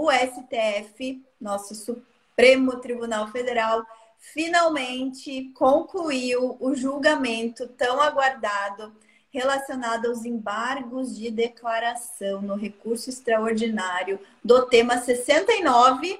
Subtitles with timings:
[0.00, 3.84] o STF, nosso Supremo Tribunal Federal,
[4.18, 8.94] finalmente concluiu o julgamento tão aguardado
[9.30, 16.18] relacionado aos embargos de declaração no recurso extraordinário do tema 69,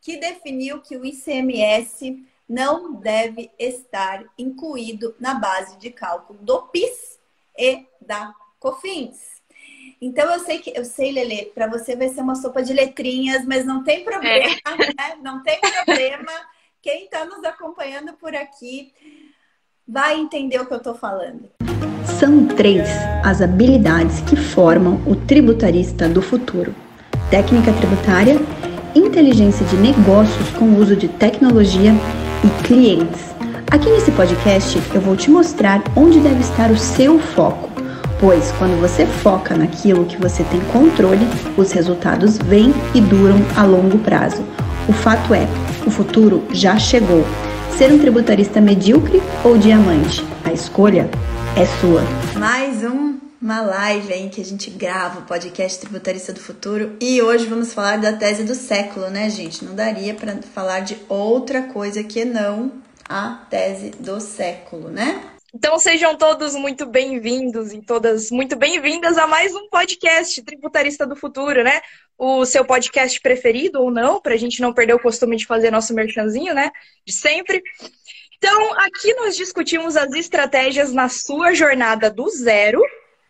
[0.00, 7.18] que definiu que o ICMS não deve estar incluído na base de cálculo do PIS
[7.58, 9.42] e da COFINS.
[10.00, 13.44] Então eu sei que eu sei, Lele, para você vai ser uma sopa de letrinhas,
[13.46, 14.76] mas não tem problema, é.
[14.94, 15.18] né?
[15.22, 16.32] Não tem problema.
[16.82, 18.92] Quem está nos acompanhando por aqui
[19.88, 21.48] vai entender o que eu estou falando.
[22.18, 22.88] São três
[23.24, 26.74] as habilidades que formam o tributarista do futuro:
[27.30, 28.36] técnica tributária,
[28.94, 31.92] inteligência de negócios com uso de tecnologia
[32.44, 33.34] e clientes.
[33.70, 37.75] Aqui nesse podcast eu vou te mostrar onde deve estar o seu foco,
[38.20, 43.64] pois quando você foca naquilo que você tem controle, os resultados vêm e duram a
[43.64, 44.44] longo prazo.
[44.88, 45.46] O fato é,
[45.86, 47.24] o futuro já chegou.
[47.76, 50.24] Ser um tributarista medíocre ou diamante?
[50.44, 51.10] A escolha
[51.56, 52.02] é sua.
[52.38, 57.20] Mais um, uma live aí que a gente grava o podcast Tributarista do Futuro e
[57.20, 59.64] hoje vamos falar da tese do século, né, gente?
[59.64, 62.72] Não daria para falar de outra coisa que não
[63.08, 65.20] a tese do século, né?
[65.58, 71.16] Então sejam todos muito bem-vindos e todas muito bem-vindas a mais um podcast Tributarista do
[71.16, 71.80] Futuro, né?
[72.18, 75.70] O seu podcast preferido ou não, para a gente não perder o costume de fazer
[75.70, 76.70] nosso merchanzinho, né?
[77.06, 77.62] De sempre.
[78.36, 82.82] Então, aqui nós discutimos as estratégias na sua jornada do zero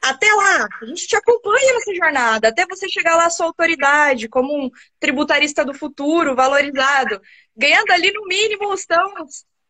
[0.03, 0.67] até lá.
[0.83, 4.69] A gente te acompanha nessa jornada, até você chegar lá à sua autoridade, como um
[4.99, 7.21] tributarista do futuro, valorizado,
[7.57, 9.15] ganhando ali no mínimo os tão,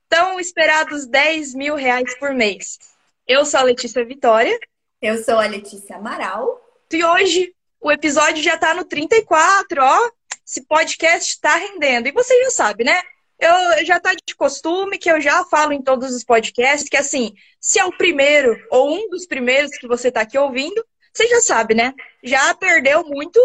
[0.08, 2.78] tão esperados 10 mil reais por mês.
[3.26, 4.58] Eu sou a Letícia Vitória.
[5.00, 6.60] Eu sou a Letícia Amaral.
[6.92, 10.10] E hoje o episódio já está no 34, ó.
[10.46, 12.08] Esse podcast está rendendo.
[12.08, 13.02] E você já sabe, né?
[13.38, 17.34] eu já tá de costume que eu já falo em todos os podcasts que assim,
[17.60, 21.40] se é o primeiro ou um dos primeiros que você tá aqui ouvindo, você já
[21.40, 21.94] sabe, né?
[22.22, 23.40] Já perdeu muito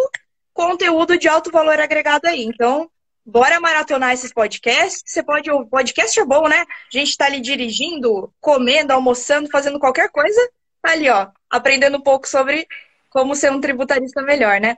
[0.53, 2.44] conteúdo de alto valor agregado aí.
[2.44, 2.89] Então,
[3.25, 5.03] bora maratonar esses podcasts.
[5.05, 6.61] Você pode ouvir, podcast é bom, né?
[6.61, 10.39] A gente tá ali dirigindo, comendo, almoçando, fazendo qualquer coisa,
[10.81, 12.67] tá ali, ó, aprendendo um pouco sobre
[13.09, 14.77] como ser um tributarista melhor, né?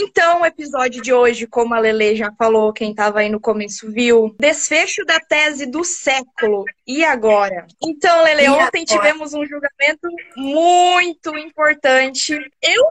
[0.00, 3.90] Então, o episódio de hoje, como a Lele já falou, quem estava aí no começo
[3.90, 6.64] viu, desfecho da tese do século.
[6.86, 7.66] E agora?
[7.82, 8.84] Então, Lele, e ontem agora?
[8.84, 12.32] tivemos um julgamento muito importante.
[12.62, 12.84] Eu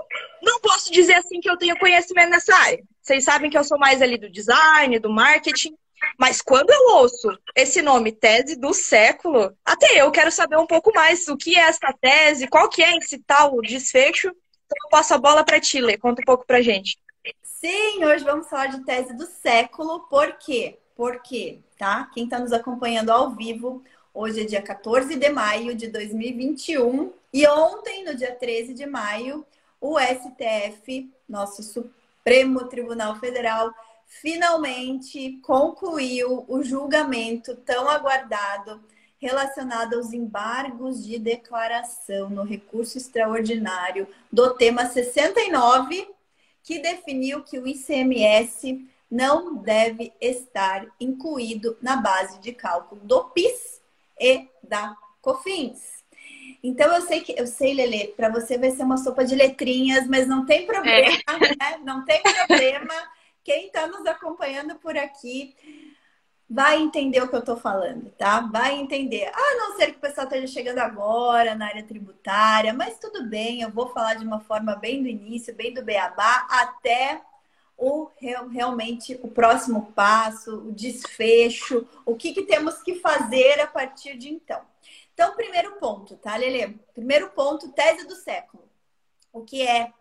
[0.43, 2.83] não posso dizer assim que eu tenho conhecimento nessa área.
[3.07, 5.73] Vocês sabem que eu sou mais ali do design, do marketing.
[6.19, 10.91] Mas quando eu ouço esse nome, tese do século, até eu quero saber um pouco
[10.93, 14.27] mais o que é essa tese, qual que é esse tal desfecho.
[14.27, 15.97] Então eu passo a bola para ti, Lê.
[15.97, 16.97] Conta um pouco pra gente.
[17.41, 20.01] Sim, hoje vamos falar de tese do século.
[20.01, 20.77] Por quê?
[20.93, 21.59] Por quê?
[21.77, 22.11] Tá?
[22.13, 27.47] Quem está nos acompanhando ao vivo, hoje é dia 14 de maio de 2021 e
[27.47, 29.45] ontem, no dia 13 de maio,
[29.79, 31.63] o STF, nosso
[32.27, 33.73] Supremo Tribunal Federal,
[34.05, 38.83] finalmente concluiu o julgamento tão aguardado
[39.17, 46.05] relacionada aos embargos de declaração no recurso extraordinário do tema 69,
[46.61, 53.81] que definiu que o ICMS não deve estar incluído na base de cálculo do PIS
[54.19, 56.03] e da COFINS.
[56.63, 60.07] Então eu sei que eu sei, Lele, para você vai ser uma sopa de letrinhas,
[60.07, 61.39] mas não tem problema, é.
[61.59, 61.79] né?
[61.83, 62.93] Não tem problema.
[63.43, 65.55] Quem está nos acompanhando por aqui
[66.49, 68.39] vai entender o que eu estou falando, tá?
[68.41, 69.29] Vai entender.
[69.33, 73.61] A não ser que o pessoal esteja chegando agora na área tributária, mas tudo bem,
[73.61, 77.21] eu vou falar de uma forma bem do início, bem do beabá, até
[77.77, 84.17] o realmente o próximo passo, o desfecho, o que, que temos que fazer a partir
[84.17, 84.61] de então.
[85.17, 86.79] Então, primeiro ponto, tá, Lele?
[86.93, 88.69] Primeiro ponto, tese do século.
[89.33, 89.91] O que é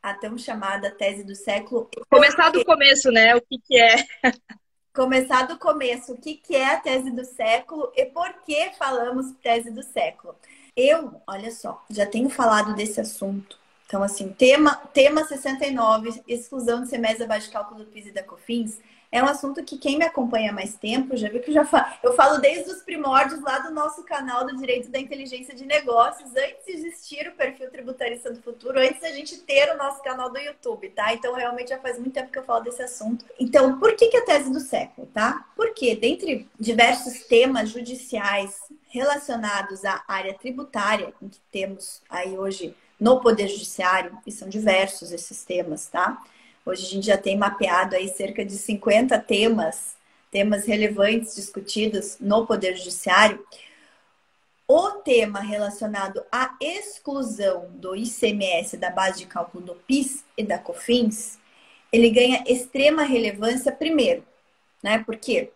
[0.00, 1.90] a tão chamada tese do século?
[2.08, 3.34] Começar do começo, né?
[3.34, 3.96] O que, que é?
[4.94, 9.32] começar do começo, o que, que é a tese do século e por que falamos
[9.42, 10.36] tese do século.
[10.76, 13.58] Eu, olha só, já tenho falado desse assunto.
[13.86, 18.22] Então, assim, tema, tema 69, exclusão de semestre abaixo de cálculo do PIS e da
[18.22, 18.78] COFINS,
[19.12, 21.64] é um assunto que quem me acompanha há mais tempo já viu que eu já
[21.64, 25.66] falo, eu falo desde os primórdios lá do nosso canal do Direito da Inteligência de
[25.66, 30.02] Negócios, antes de existir o perfil Tributarista do Futuro, antes da gente ter o nosso
[30.02, 31.12] canal do YouTube, tá?
[31.12, 33.24] Então, realmente já faz muito tempo que eu falo desse assunto.
[33.38, 35.44] Então, por que, que a tese do século, tá?
[35.56, 43.20] Porque, dentre diversos temas judiciais relacionados à área tributária, em que temos aí hoje no
[43.20, 46.22] Poder Judiciário, e são diversos esses temas, tá?
[46.64, 49.96] Hoje a gente já tem mapeado aí cerca de 50 temas,
[50.30, 53.44] temas relevantes discutidos no Poder Judiciário.
[54.68, 60.58] O tema relacionado à exclusão do ICMS da base de cálculo do PIS e da
[60.58, 61.38] COFINS,
[61.90, 64.22] ele ganha extrema relevância primeiro,
[64.82, 65.02] né?
[65.04, 65.50] Porque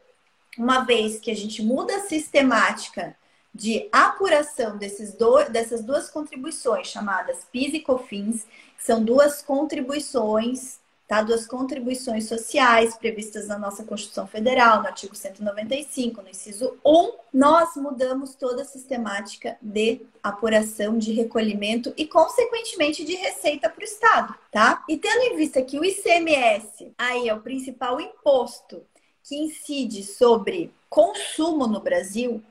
[0.58, 3.14] uma vez que a gente muda a sistemática
[3.54, 8.46] de apuração desses do, dessas duas contribuições chamadas PIS e COFINS,
[8.76, 11.22] que são duas contribuições tá?
[11.22, 17.76] Duas contribuições sociais previstas na nossa Constituição Federal, no artigo 195, no inciso 1, nós
[17.76, 24.34] mudamos toda a sistemática de apuração de recolhimento e, consequentemente, de receita para o Estado,
[24.50, 24.82] tá?
[24.88, 28.82] E tendo em vista que o ICMS aí é o principal imposto
[29.22, 32.42] que incide sobre consumo no Brasil,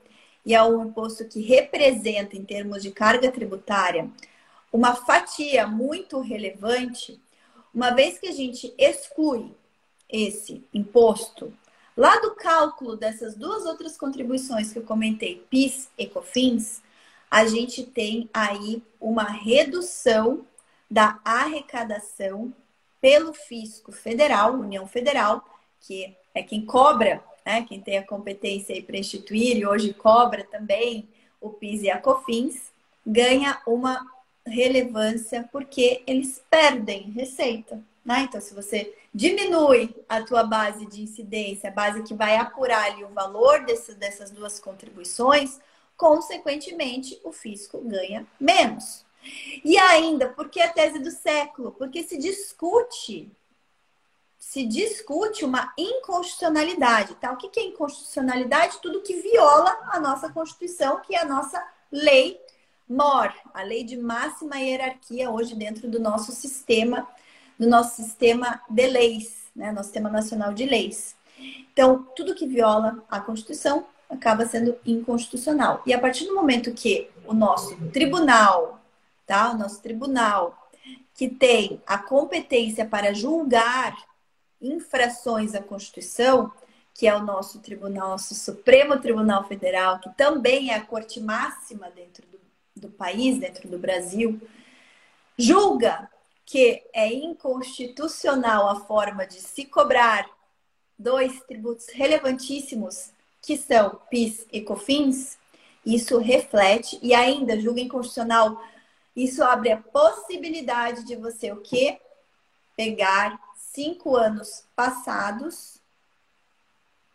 [0.45, 4.09] e é um imposto que representa, em termos de carga tributária,
[4.71, 7.21] uma fatia muito relevante,
[7.74, 9.52] uma vez que a gente exclui
[10.08, 11.52] esse imposto,
[11.98, 16.84] lá do cálculo dessas duas outras contribuições que eu comentei, PIS e COFINS,
[17.31, 20.46] a gente tem aí uma redução
[20.90, 22.54] da arrecadação
[23.02, 25.44] pelo fisco federal, União Federal,
[25.81, 31.10] que é quem cobra, né, quem tem a competência para instituir e hoje cobra também
[31.42, 32.72] o PIS e a COFINS,
[33.06, 34.12] ganha uma
[34.45, 37.81] relevância porque eles perdem receita.
[38.04, 38.28] Né?
[38.28, 43.04] Então, se você diminui a tua base de incidência, a base que vai apurar ali
[43.04, 45.60] o valor desse, dessas duas contribuições,
[45.95, 49.06] consequentemente, o fisco ganha menos.
[49.63, 51.72] E ainda, por que a tese do século?
[51.72, 53.31] Porque se discute
[54.44, 57.31] se discute uma inconstitucionalidade, tá?
[57.31, 58.80] O que é inconstitucionalidade?
[58.81, 62.43] Tudo que viola a nossa Constituição, que é a nossa lei
[62.88, 67.07] MOR, a lei de máxima hierarquia hoje dentro do nosso sistema,
[67.57, 69.71] do nosso sistema de leis, né?
[69.71, 71.15] Nosso sistema nacional de leis.
[71.71, 75.81] Então, tudo que viola a Constituição acaba sendo inconstitucional.
[75.85, 78.81] E a partir do momento que o nosso tribunal,
[79.25, 79.51] tá?
[79.51, 80.59] O nosso tribunal
[81.13, 83.95] que tem a competência para julgar
[84.62, 86.51] infrações à Constituição,
[86.94, 91.89] que é o nosso tribunal, nosso Supremo Tribunal Federal, que também é a corte máxima
[91.89, 92.39] dentro do
[92.88, 94.41] do país, dentro do Brasil,
[95.38, 96.09] julga
[96.45, 100.30] que é inconstitucional a forma de se cobrar
[100.97, 105.38] dois tributos relevantíssimos, que são PIS e COFINS,
[105.85, 108.62] isso reflete e ainda julga inconstitucional,
[109.15, 112.00] isso abre a possibilidade de você o quê?
[112.75, 115.81] Pegar cinco anos passados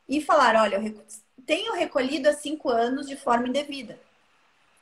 [0.09, 0.95] e falar, olha, eu
[1.47, 3.99] tenho recolhido há cinco anos de forma indevida,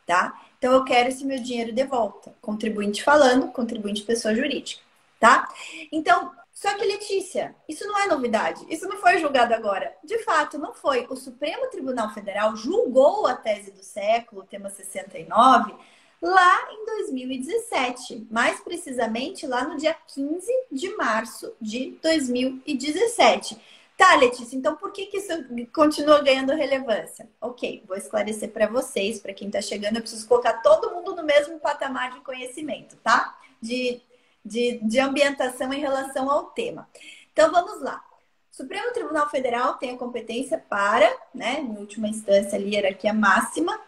[0.07, 0.41] tá?
[0.59, 2.35] Então eu quero esse meu dinheiro de volta.
[2.41, 4.81] Contribuinte falando, contribuinte pessoa jurídica,
[5.21, 5.49] tá?
[5.93, 8.65] Então, só que Letícia, isso não é novidade.
[8.71, 9.95] Isso não foi julgado agora.
[10.03, 11.07] De fato, não foi.
[11.11, 15.75] O Supremo Tribunal Federal julgou a tese do século, tema 69,
[16.23, 23.61] lá em 2017, mais precisamente lá no dia 15 de março de 2017.
[23.97, 25.33] Tá, Letícia, então por que, que isso
[25.73, 27.27] continua ganhando relevância?
[27.41, 31.23] Ok, vou esclarecer para vocês, para quem está chegando, eu preciso colocar todo mundo no
[31.25, 33.39] mesmo patamar de conhecimento, tá?
[33.59, 34.03] De,
[34.45, 36.87] de, de ambientação em relação ao tema.
[37.33, 38.05] Então vamos lá.
[38.53, 43.81] O Supremo Tribunal Federal tem a competência para, né, em última instância, ali, hierarquia máxima,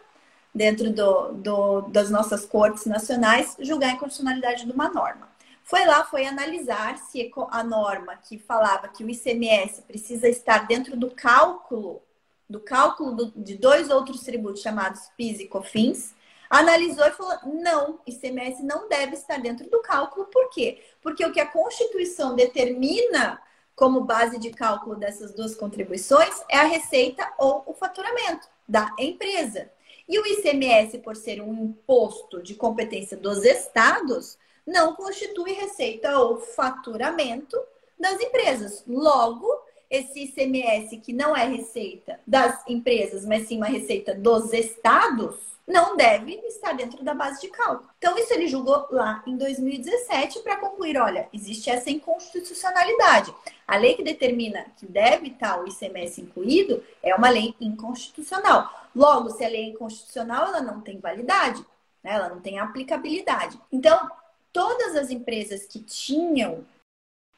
[0.53, 5.28] dentro do, do, das nossas cortes nacionais, julgar a inconstitucionalidade de uma norma
[5.69, 10.97] foi lá, foi analisar se a norma que falava que o ICMS precisa estar dentro
[10.97, 12.01] do cálculo,
[12.49, 16.15] do cálculo de dois outros tributos chamados PIS e COFINS,
[16.49, 20.25] analisou e falou: não, ICMS não deve estar dentro do cálculo.
[20.25, 20.81] Por quê?
[21.03, 23.39] Porque o que a Constituição determina
[23.75, 29.69] como base de cálculo dessas duas contribuições é a receita ou o faturamento da empresa.
[30.07, 34.35] E o ICMS, por ser um imposto de competência dos estados,
[34.69, 37.59] não constitui receita ou faturamento
[37.99, 38.83] das empresas.
[38.87, 39.47] Logo,
[39.89, 45.35] esse ICMS, que não é receita das empresas, mas sim uma receita dos estados,
[45.67, 47.89] não deve estar dentro da base de cálculo.
[47.97, 53.33] Então, isso ele julgou lá em 2017 para concluir: olha, existe essa inconstitucionalidade.
[53.67, 58.67] A lei que determina que deve estar o ICMS incluído é uma lei inconstitucional.
[58.95, 61.63] Logo, se a lei é inconstitucional, ela não tem validade,
[62.03, 62.13] né?
[62.13, 63.59] ela não tem aplicabilidade.
[63.71, 64.09] Então,
[64.51, 66.65] todas as empresas que tinham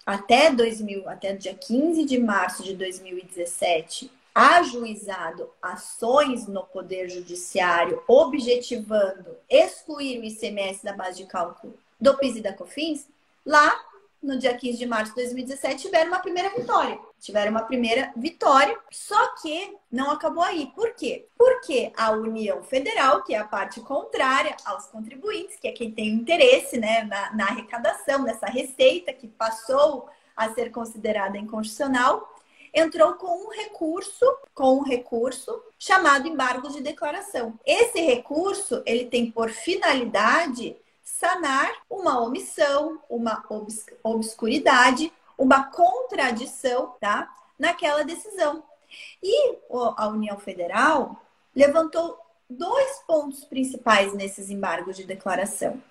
[0.06, 9.38] até 2000, até dia 15 de março de 2017, ajuizado ações no Poder Judiciário objetivando
[9.50, 13.08] excluir o ICMS da base de cálculo do PIS e da COFINS,
[13.46, 13.80] lá
[14.22, 17.00] no dia 15 de março de 2017, tiveram uma primeira vitória.
[17.21, 20.71] Tiveram uma primeira vitória, só que não acabou aí.
[20.75, 21.27] Por quê?
[21.37, 26.07] Porque a União Federal, que é a parte contrária aos contribuintes, que é quem tem
[26.07, 32.27] interesse né, na, na arrecadação dessa receita que passou a ser considerada inconstitucional,
[32.73, 34.25] entrou com um recurso,
[34.55, 37.53] com um recurso chamado embargo de declaração.
[37.63, 47.33] Esse recurso, ele tem por finalidade sanar uma omissão, uma obs obscuridade, uma contradição, tá?
[47.57, 48.63] Naquela decisão.
[49.21, 49.57] E
[49.98, 51.19] a União Federal
[51.55, 52.19] levantou
[52.50, 55.81] dois pontos principais nesses embargos de declaração.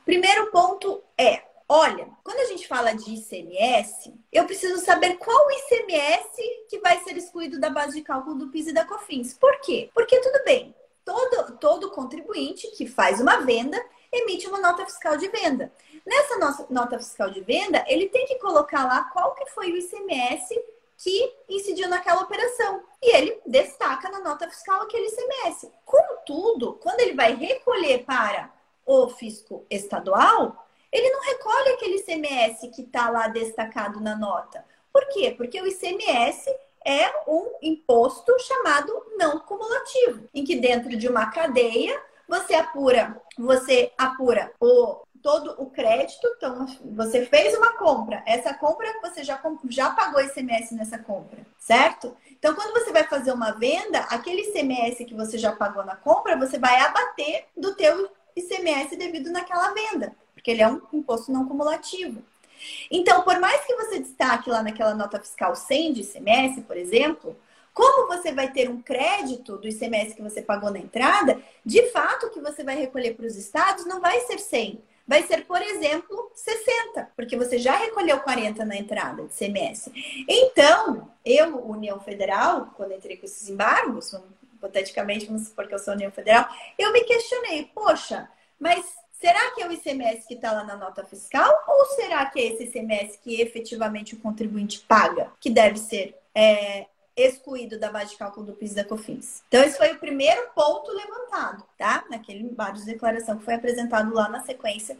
[0.00, 5.50] O primeiro ponto é Olha, quando a gente fala de ICMS, eu preciso saber qual
[5.50, 9.34] ICMS que vai ser excluído da base de cálculo do PIS e da COFINS.
[9.34, 9.90] Por quê?
[9.92, 10.74] Porque tudo bem,
[11.04, 13.78] todo, todo contribuinte que faz uma venda
[14.10, 15.70] emite uma nota fiscal de venda.
[16.08, 19.76] Nessa nossa nota fiscal de venda, ele tem que colocar lá qual que foi o
[19.76, 20.58] ICMS
[20.96, 22.82] que incidiu naquela operação.
[23.02, 25.70] E ele destaca na nota fiscal aquele ICMS.
[25.84, 28.50] Contudo, quando ele vai recolher para
[28.86, 34.64] o fisco estadual, ele não recolhe aquele ICMS que está lá destacado na nota.
[34.90, 35.34] Por quê?
[35.36, 36.48] Porque o ICMS
[36.86, 43.90] é um imposto chamado não cumulativo, em que dentro de uma cadeia você apura, você
[43.96, 49.90] apura o todo o crédito, então você fez uma compra, essa compra você já, já
[49.90, 52.16] pagou ICMS nessa compra, certo?
[52.38, 56.36] Então, quando você vai fazer uma venda, aquele ICMS que você já pagou na compra,
[56.36, 61.46] você vai abater do teu ICMS devido naquela venda porque ele é um imposto não
[61.46, 62.22] cumulativo.
[62.90, 67.36] Então, por mais que você destaque lá naquela nota fiscal 100 de ICMS, por exemplo,
[67.74, 72.26] como você vai ter um crédito do ICMS que você pagou na entrada, de fato
[72.26, 75.62] o que você vai recolher para os estados não vai ser 100, vai ser, por
[75.62, 79.90] exemplo, 60, porque você já recolheu 40 na entrada de ICMS.
[80.28, 84.14] Então, eu, União Federal, quando entrei com esses embargos,
[84.54, 86.46] hipoteticamente, vamos supor que eu sou União Federal,
[86.78, 88.28] eu me questionei, poxa,
[88.60, 88.84] mas
[89.20, 92.52] Será que é o ICMS que está lá na nota fiscal ou será que é
[92.52, 96.86] esse ICMS que efetivamente o contribuinte paga, que deve ser é,
[97.18, 99.42] excluído da base de cálculo do PIS da COFINS?
[99.48, 102.04] Então, esse foi o primeiro ponto levantado, tá?
[102.08, 104.96] Naquele embargo de declaração que foi apresentado lá na sequência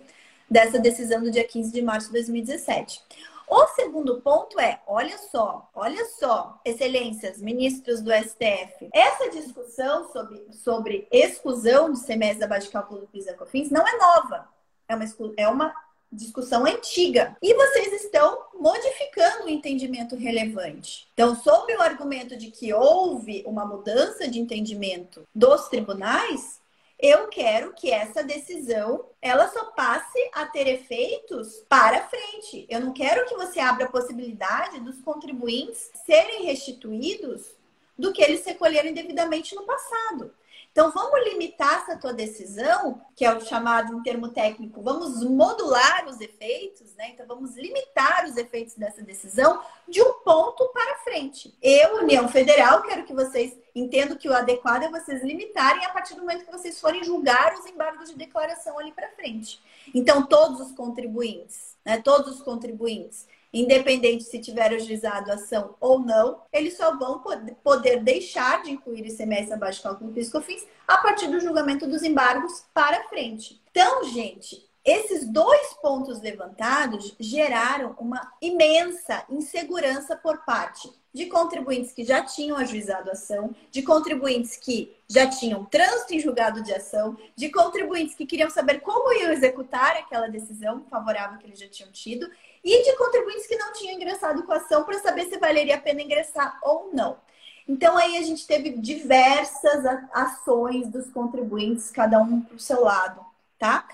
[0.51, 3.03] dessa decisão do dia 15 de março de 2017.
[3.51, 10.47] O segundo ponto é, olha só, olha só, excelências, ministros do STF, essa discussão sobre,
[10.53, 14.49] sobre exclusão de semestre da base de cálculo do PIS e COFINS não é nova.
[14.87, 15.05] É uma,
[15.37, 15.75] é uma
[16.11, 17.37] discussão antiga.
[17.43, 21.09] E vocês estão modificando o entendimento relevante.
[21.13, 26.61] Então, sob o argumento de que houve uma mudança de entendimento dos tribunais,
[26.99, 32.67] eu quero que essa decisão ela só passe a ter efeitos para frente.
[32.69, 37.57] Eu não quero que você abra a possibilidade dos contribuintes serem restituídos
[37.97, 40.33] do que eles recolheram indevidamente no passado.
[40.79, 46.07] Então, vamos limitar essa tua decisão, que é o chamado em termo técnico, vamos modular
[46.07, 47.11] os efeitos, né?
[47.11, 51.53] Então, vamos limitar os efeitos dessa decisão de um ponto para frente.
[51.61, 56.15] Eu, União Federal, quero que vocês entendam que o adequado é vocês limitarem a partir
[56.15, 59.61] do momento que vocês forem julgar os embargos de declaração ali para frente.
[59.93, 62.01] Então, todos os contribuintes, né?
[62.01, 63.27] Todos os contribuintes
[63.61, 67.23] independente se tiver ajuizado a ação ou não, eles só vão
[67.63, 72.65] poder deixar de incluir ICMS abaixo de cálculo PIS/COFINS a partir do julgamento dos embargos
[72.73, 73.61] para frente.
[73.71, 82.05] Então, gente, esses dois pontos levantados geraram uma imensa insegurança por parte de contribuintes que
[82.05, 87.51] já tinham ajuizado ação, de contribuintes que já tinham trânsito em julgado de ação, de
[87.51, 92.31] contribuintes que queriam saber como iam executar aquela decisão favorável que eles já tinham tido
[92.65, 95.81] e de contribuintes que não tinham ingressado com a ação para saber se valeria a
[95.81, 97.19] pena ingressar ou não.
[97.67, 103.21] Então aí a gente teve diversas ações dos contribuintes, cada um para o seu lado,
[103.59, 103.87] tá?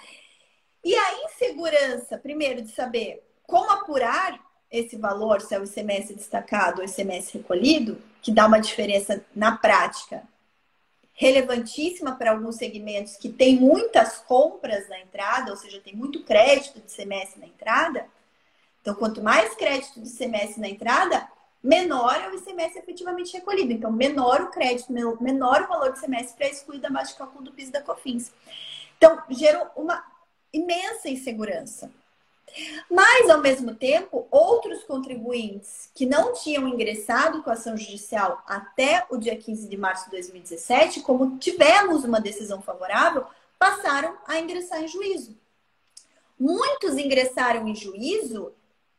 [0.85, 4.39] E a insegurança, primeiro, de saber como apurar
[4.71, 9.57] esse valor, se é o ICMS destacado ou ICMS recolhido, que dá uma diferença na
[9.57, 10.23] prática
[11.13, 16.81] relevantíssima para alguns segmentos que tem muitas compras na entrada, ou seja, tem muito crédito
[16.81, 18.07] de ICMS na entrada,
[18.85, 21.27] então, quanto mais crédito de ICMS na entrada,
[21.63, 23.73] menor é o ICMS efetivamente recolhido.
[23.73, 27.43] Então, menor o crédito, menor o valor do ICMS para excluir da base de cálculo
[27.43, 28.31] do PIS e da COFINS.
[28.99, 30.05] Então, gerou uma
[30.53, 31.91] imensa insegurança.
[32.91, 39.07] Mas, ao mesmo tempo, outros contribuintes que não tinham ingressado com a ação judicial até
[39.09, 43.25] o dia 15 de março de 2017, como tivemos uma decisão favorável,
[43.59, 45.35] passaram a ingressar em juízo.
[46.39, 48.53] Muitos ingressaram em juízo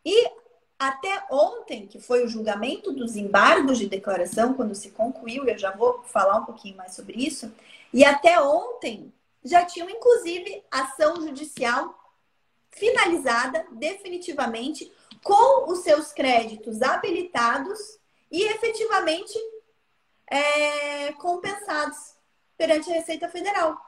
[0.06, 0.30] E
[0.78, 5.72] até ontem, que foi o julgamento dos embargos de declaração, quando se concluiu, eu já
[5.72, 7.52] vou falar um pouquinho mais sobre isso,
[7.94, 9.12] e até ontem
[9.44, 11.94] já tinham, inclusive, ação judicial
[12.72, 14.92] finalizada definitivamente
[15.24, 17.80] com os seus créditos habilitados
[18.30, 19.34] e efetivamente
[20.28, 22.16] é, compensados
[22.58, 23.80] perante a Receita Federal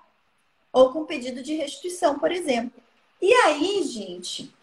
[0.72, 2.82] ou com pedido de restituição, por exemplo.
[3.22, 4.54] E aí, gente,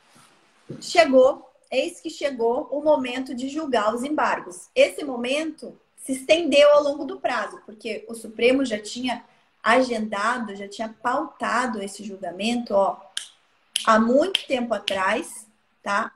[0.81, 4.69] chegou, eis que chegou o momento de julgar os embargos.
[4.75, 9.25] Esse momento se estendeu ao longo do prazo, porque o Supremo já tinha
[9.63, 12.99] agendado, já tinha pautado esse julgamento, ó,
[13.87, 15.47] há muito tempo atrás,
[15.83, 16.13] tá?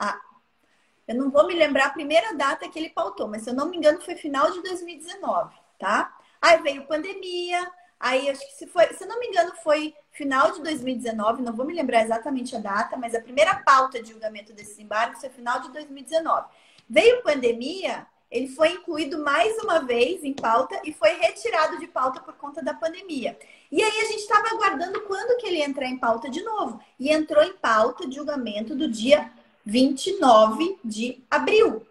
[1.08, 3.70] eu não vou me lembrar a primeira data que ele pautou, mas se eu não
[3.70, 6.14] me engano foi final de 2019, tá?
[6.40, 10.50] Aí veio pandemia, aí acho que se foi, se eu não me engano foi final
[10.50, 14.52] de 2019, não vou me lembrar exatamente a data, mas a primeira pauta de julgamento
[14.52, 16.48] desses embargos foi final de 2019.
[16.90, 22.20] Veio pandemia, ele foi incluído mais uma vez em pauta e foi retirado de pauta
[22.20, 23.38] por conta da pandemia.
[23.70, 26.80] E aí a gente estava aguardando quando que ele ia entrar em pauta de novo.
[26.98, 29.30] E entrou em pauta de julgamento do dia
[29.64, 31.86] 29 de abril.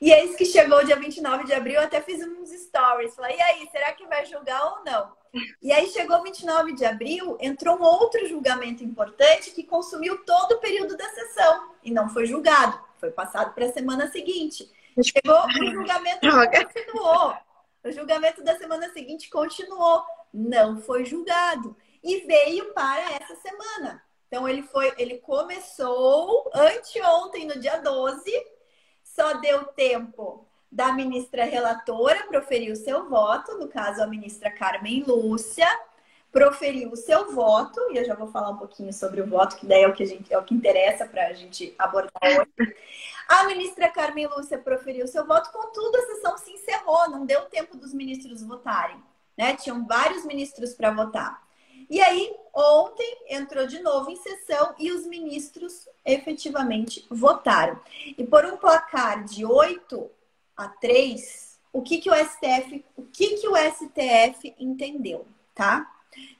[0.00, 3.14] E é isso que chegou o dia 29 de abril, eu até fiz uns stories.
[3.14, 5.09] Falei, e aí, será que vai julgar ou não?
[5.70, 10.58] E aí chegou 29 de abril, entrou um outro julgamento importante que consumiu todo o
[10.58, 12.76] período da sessão e não foi julgado.
[12.98, 14.68] Foi passado para a semana seguinte.
[15.00, 17.36] Chegou o julgamento continuou.
[17.84, 20.02] O julgamento da semana seguinte continuou.
[20.34, 21.76] Não foi julgado.
[22.02, 24.02] E veio para essa semana.
[24.26, 28.28] Então ele foi, ele começou anteontem, no dia 12,
[29.04, 35.02] só deu tempo da ministra relatora proferir o seu voto, no caso a ministra Carmen
[35.06, 35.66] Lúcia,
[36.30, 39.66] proferiu o seu voto, e eu já vou falar um pouquinho sobre o voto, que
[39.66, 42.74] daí é o que, a gente, é o que interessa para a gente abordar hoje.
[43.28, 47.76] A ministra Carmen Lúcia proferiu seu voto, contudo, a sessão se encerrou, não deu tempo
[47.76, 48.96] dos ministros votarem.
[49.36, 49.56] Né?
[49.56, 51.42] Tinham vários ministros para votar.
[51.88, 57.80] E aí, ontem entrou de novo em sessão e os ministros efetivamente votaram.
[58.16, 60.10] E por um placar de 8
[60.60, 65.90] a 3, o que, que o STF, o que, que o STF entendeu, tá?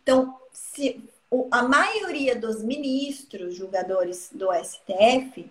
[0.03, 1.03] Então, se
[1.51, 5.51] a maioria dos ministros, julgadores do STF,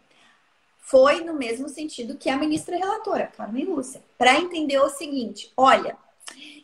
[0.77, 5.95] foi no mesmo sentido que a ministra relatora, Carmen Lúcia, para entender o seguinte: olha,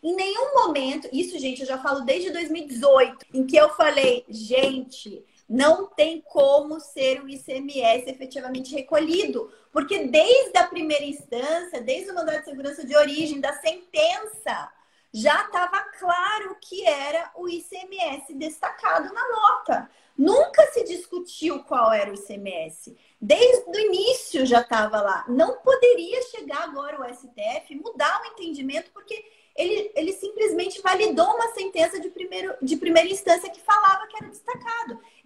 [0.03, 5.23] em nenhum momento, isso, gente, eu já falo desde 2018, em que eu falei, gente,
[5.47, 12.15] não tem como ser o ICMS efetivamente recolhido, porque desde a primeira instância, desde o
[12.15, 14.71] mandato de segurança de origem, da sentença,
[15.13, 19.89] já estava claro que era o ICMS destacado na nota.
[20.17, 22.97] Nunca se discutiu qual era o ICMS.
[23.19, 25.25] Desde o início já estava lá.
[25.27, 31.53] Não poderia chegar agora o STF mudar o entendimento, porque ele, ele simplesmente validou uma
[31.53, 34.54] sentença de, primeiro, de primeira instância que falava que era destacado.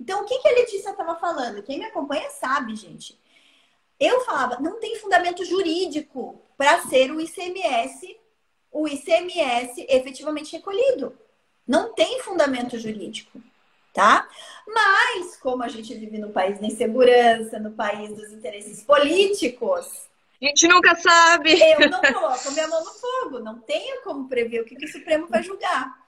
[0.10, 1.62] Então, o que, que a Letícia estava falando?
[1.62, 3.16] Quem me acompanha sabe, gente.
[4.00, 8.18] Eu falava, não tem fundamento jurídico para ser o ICMS,
[8.72, 11.16] o ICMS efetivamente recolhido.
[11.68, 13.40] Não tem fundamento jurídico
[13.94, 14.28] tá?
[14.68, 20.08] Mas, como a gente vive no país da insegurança, no país dos interesses políticos.
[20.42, 21.60] A gente nunca sabe.
[21.60, 24.92] Eu não coloco minha mão no fogo, não tenho como prever o que, que o
[24.92, 26.00] Supremo vai julgar.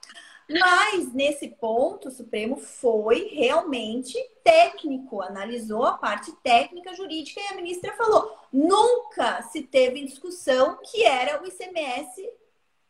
[0.59, 7.55] Mas, nesse ponto, o Supremo foi realmente técnico, analisou a parte técnica jurídica e a
[7.55, 12.29] ministra falou: nunca se teve em discussão que era o ICMS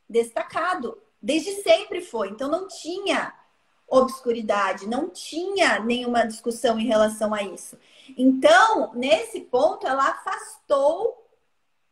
[0.09, 0.97] destacado.
[1.21, 2.29] Desde sempre foi.
[2.29, 3.33] Então, não tinha
[3.87, 7.77] obscuridade, não tinha nenhuma discussão em relação a isso.
[8.17, 11.29] Então, nesse ponto, ela afastou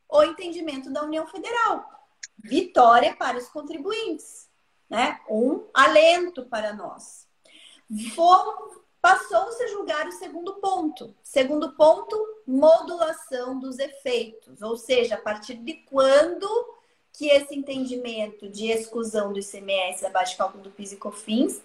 [0.07, 1.87] o entendimento da União Federal.
[2.37, 4.48] Vitória para os contribuintes,
[4.89, 5.19] né?
[5.29, 7.27] Um alento para nós.
[9.01, 11.15] Passou-se a julgar o segundo ponto.
[11.23, 16.47] Segundo ponto, modulação dos efeitos, ou seja, a partir de quando
[17.13, 21.61] que esse entendimento de exclusão do ICMS abaixo de cálculo do PIS e COFINS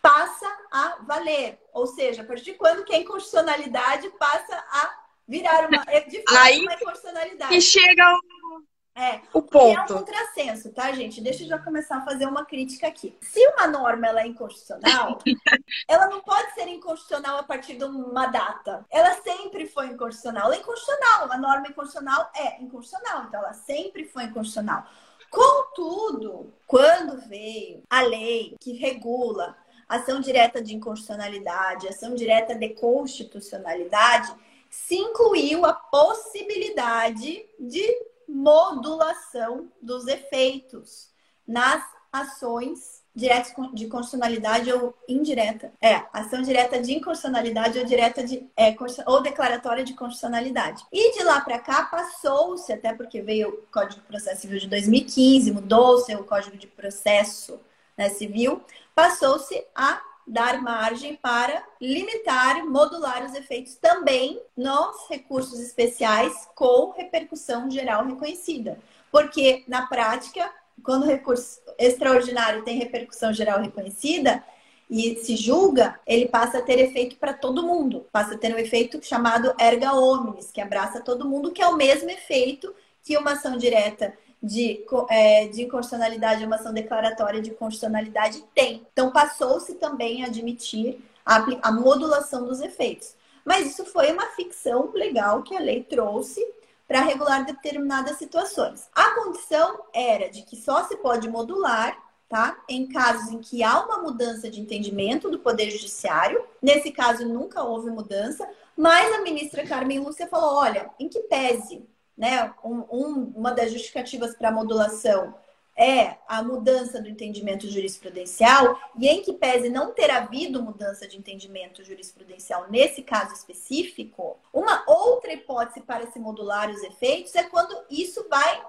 [0.00, 1.60] passa a valer.
[1.72, 6.36] Ou seja, a partir de quando que a inconstitucionalidade passa a virar uma, de fato,
[6.36, 7.54] Aí, uma inconstitucionalidade.
[7.54, 8.62] E chega o,
[8.96, 9.76] é, o ponto.
[9.76, 11.20] é um contrassenso, tá, gente?
[11.20, 13.16] Deixa eu já começar a fazer uma crítica aqui.
[13.20, 15.18] Se uma norma ela é inconstitucional,
[15.88, 18.86] ela não pode ser inconstitucional a partir de uma data.
[18.88, 20.46] Ela sempre foi inconstitucional.
[20.46, 21.26] Ela é inconstitucional.
[21.26, 23.24] Uma norma inconstitucional é inconstitucional.
[23.24, 24.86] Então, ela sempre foi inconstitucional.
[25.28, 29.56] Contudo, quando veio a lei que regula
[29.88, 34.32] ação direta de inconstitucionalidade, ação direta de constitucionalidade,
[34.70, 41.08] se incluiu a possibilidade de modulação dos efeitos
[41.46, 45.72] nas ações diretas de constitucionalidade ou indireta.
[45.80, 48.74] É, ação direta de inconstitucionalidade ou direta de é,
[49.06, 50.84] ou declaratória de constitucionalidade.
[50.92, 54.66] E de lá para cá passou-se, até porque veio o Código de Processo Civil de
[54.66, 57.60] 2015, mudou-se o Código de Processo
[57.96, 58.60] né, Civil,
[58.94, 67.70] passou-se a dar margem para limitar, modular os efeitos também nos recursos especiais com repercussão
[67.70, 68.78] geral reconhecida.
[69.10, 70.50] Porque, na prática,
[70.82, 74.42] quando o recurso extraordinário tem repercussão geral reconhecida
[74.90, 78.06] e se julga, ele passa a ter efeito para todo mundo.
[78.12, 81.76] Passa a ter um efeito chamado erga omnes, que abraça todo mundo, que é o
[81.76, 88.44] mesmo efeito que uma ação direta de, é, de inconstitucionalidade, uma ação declaratória de constitucionalidade
[88.54, 88.86] tem.
[88.92, 93.16] Então, passou-se também a admitir a, a modulação dos efeitos.
[93.44, 96.40] Mas isso foi uma ficção legal que a lei trouxe
[96.86, 98.88] para regular determinadas situações.
[98.94, 102.58] A condição era de que só se pode modular Tá?
[102.68, 107.62] Em casos em que há uma mudança de entendimento do Poder Judiciário, nesse caso nunca
[107.62, 113.32] houve mudança, mas a ministra Carmen Lúcia falou: olha, em que pese né, um, um,
[113.36, 115.34] uma das justificativas para a modulação
[115.76, 121.18] é a mudança do entendimento jurisprudencial, e em que pese não ter havido mudança de
[121.18, 127.76] entendimento jurisprudencial nesse caso específico, uma outra hipótese para se modular os efeitos é quando
[127.90, 128.62] isso vai,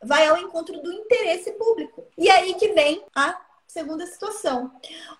[0.00, 2.04] vai ao encontro do interesse público.
[2.16, 4.70] E aí que vem a segunda situação.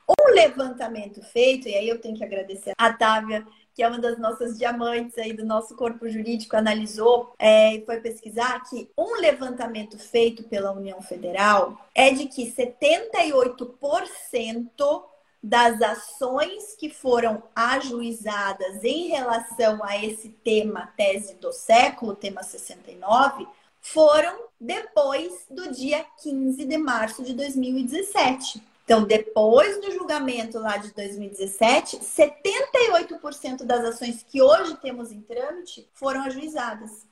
[0.09, 4.19] Um levantamento feito, e aí eu tenho que agradecer a Távia que é uma das
[4.19, 9.99] nossas diamantes aí do nosso corpo jurídico, analisou é, e foi pesquisar que um levantamento
[9.99, 15.03] feito pela União Federal é de que 78%
[15.43, 23.49] das ações que foram ajuizadas em relação a esse tema tese do século, tema 69,
[23.81, 28.63] foram depois do dia 15 de março de 2017.
[28.85, 35.89] Então, depois do julgamento lá de 2017, 78% das ações que hoje temos em trâmite
[35.93, 37.07] foram ajuizadas.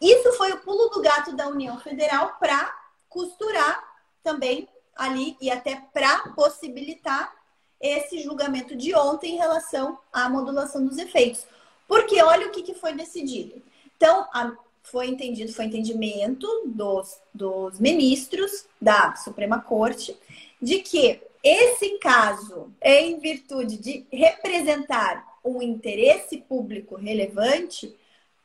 [0.00, 2.74] Isso foi o pulo do gato da União Federal para
[3.08, 3.84] costurar
[4.22, 7.34] também ali e até para possibilitar
[7.80, 11.46] esse julgamento de ontem em relação à modulação dos efeitos.
[11.88, 13.60] Porque olha o que, foi decidido.
[13.96, 20.16] Então, a, foi entendido, foi entendimento dos, dos ministros da Suprema Corte
[20.60, 27.96] de que esse caso, em virtude de representar um interesse público relevante,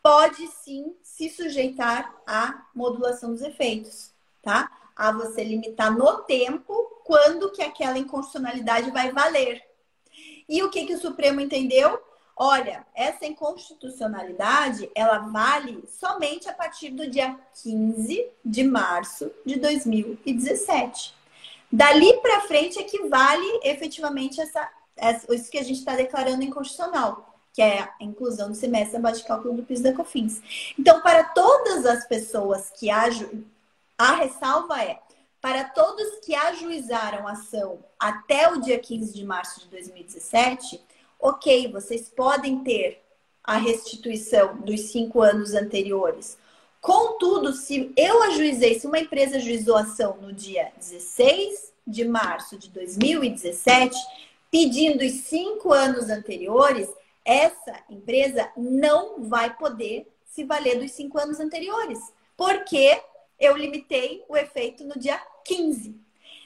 [0.02, 4.71] pode sim se sujeitar à modulação dos efeitos, tá?
[4.95, 9.62] A você limitar no tempo quando que aquela inconstitucionalidade vai valer.
[10.48, 12.00] E o que, que o Supremo entendeu?
[12.38, 21.13] Olha, essa inconstitucionalidade, ela vale somente a partir do dia 15 de março de 2017.
[21.71, 26.43] Dali para frente é que vale efetivamente essa, essa isso que a gente está declarando
[26.43, 30.74] inconstitucional, que é a inclusão do semestre abaixo de cálculo do piso da COFINS.
[30.78, 33.45] Então, para todas as pessoas que aju...
[33.98, 35.00] a ressalva é
[35.39, 40.82] para todos que ajuizaram ação até o dia 15 de março de 2017,
[41.19, 43.01] ok, vocês podem ter
[43.43, 46.38] a restituição dos cinco anos anteriores.
[46.82, 52.69] Contudo, se eu ajuizei, se uma empresa ajuizou ação no dia 16 de março de
[52.69, 53.95] 2017,
[54.51, 56.88] pedindo os cinco anos anteriores,
[57.23, 61.99] essa empresa não vai poder se valer dos cinco anos anteriores,
[62.38, 63.01] porque
[63.39, 66.05] eu limitei o efeito no dia 15.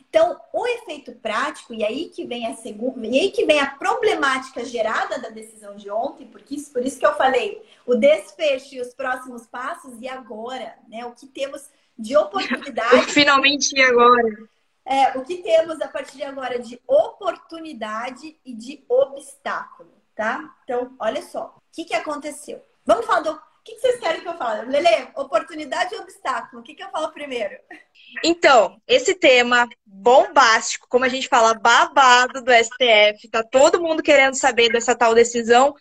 [0.09, 3.69] Então, o efeito prático, e aí que vem a segunda, e aí que vem a
[3.75, 8.73] problemática gerada da decisão de ontem, porque isso, por isso que eu falei, o desfecho
[8.73, 11.05] e os próximos passos, e agora, né?
[11.05, 13.05] O que temos de oportunidade.
[13.13, 14.49] Finalmente e agora.
[14.83, 20.55] É, o que temos a partir de agora de oportunidade e de obstáculo, tá?
[20.63, 22.59] Então, olha só, o que, que aconteceu?
[22.83, 24.69] Vamos falar do que, que vocês querem que eu fale?
[24.69, 26.61] Lele, oportunidade e obstáculo.
[26.61, 27.55] O que, que eu falo primeiro?
[28.23, 34.33] Então, esse tema bombástico, como a gente fala, babado do STF, tá todo mundo querendo
[34.33, 35.75] saber dessa tal decisão,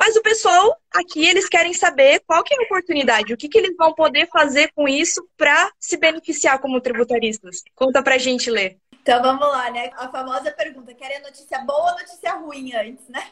[0.00, 3.58] mas o pessoal aqui, eles querem saber qual que é a oportunidade, o que, que
[3.58, 7.62] eles vão poder fazer com isso para se beneficiar como tributaristas.
[7.74, 8.78] Conta pra gente, Lê.
[9.02, 9.90] Então vamos lá, né?
[9.96, 13.22] A famosa pergunta: querem notícia boa ou notícia ruim antes, né?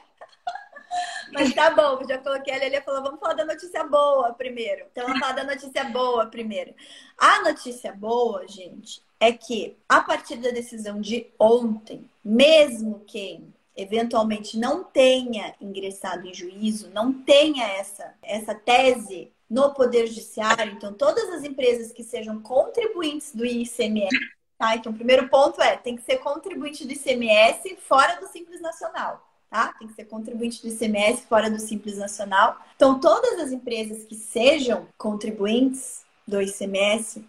[1.32, 4.86] Mas tá bom, já coloquei ali, ele falou, vamos falar da notícia boa primeiro.
[4.90, 6.74] Então vamos falar da notícia boa primeiro.
[7.16, 13.42] A notícia boa, gente, é que a partir da decisão de ontem, mesmo que
[13.76, 20.92] eventualmente não tenha ingressado em juízo, não tenha essa, essa tese no Poder Judiciário, então
[20.92, 24.16] todas as empresas que sejam contribuintes do ICMS,
[24.58, 24.76] tá?
[24.76, 29.31] Então, o primeiro ponto é, tem que ser contribuinte do ICMS fora do Simples Nacional.
[29.52, 29.74] Tá?
[29.78, 32.58] Tem que ser contribuinte do ICMS fora do Simples Nacional.
[32.74, 37.22] Então, todas as empresas que sejam contribuintes do ICMS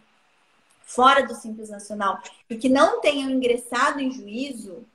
[0.84, 4.86] fora do Simples Nacional e que não tenham ingressado em juízo,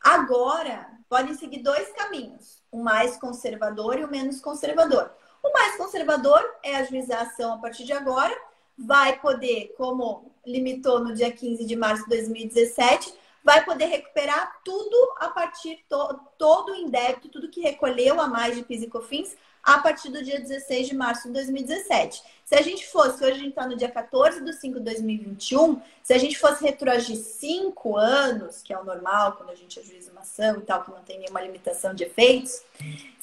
[0.00, 5.10] agora podem seguir dois caminhos: o mais conservador e o menos conservador.
[5.42, 8.40] O mais conservador é ajuizar a ação a partir de agora,
[8.78, 13.12] vai poder, como limitou no dia 15 de março de 2017,
[13.44, 18.56] vai poder recuperar tudo a partir to, todo o indébito, tudo que recolheu a mais
[18.56, 22.22] de PIS e COFINS a partir do dia 16 de março de 2017.
[22.44, 25.80] Se a gente fosse, hoje a gente está no dia 14 de 5 de 2021,
[26.02, 30.10] se a gente fosse retroagir cinco anos, que é o normal quando a gente ajuiza
[30.10, 32.62] uma ação e tal, que não tem nenhuma limitação de efeitos,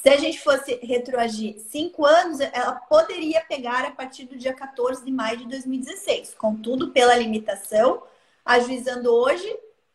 [0.02, 5.04] se a gente fosse retroagir cinco anos, ela poderia pegar a partir do dia 14
[5.04, 6.34] de maio de 2016.
[6.34, 8.02] Contudo, pela limitação,
[8.44, 9.46] ajuizando hoje,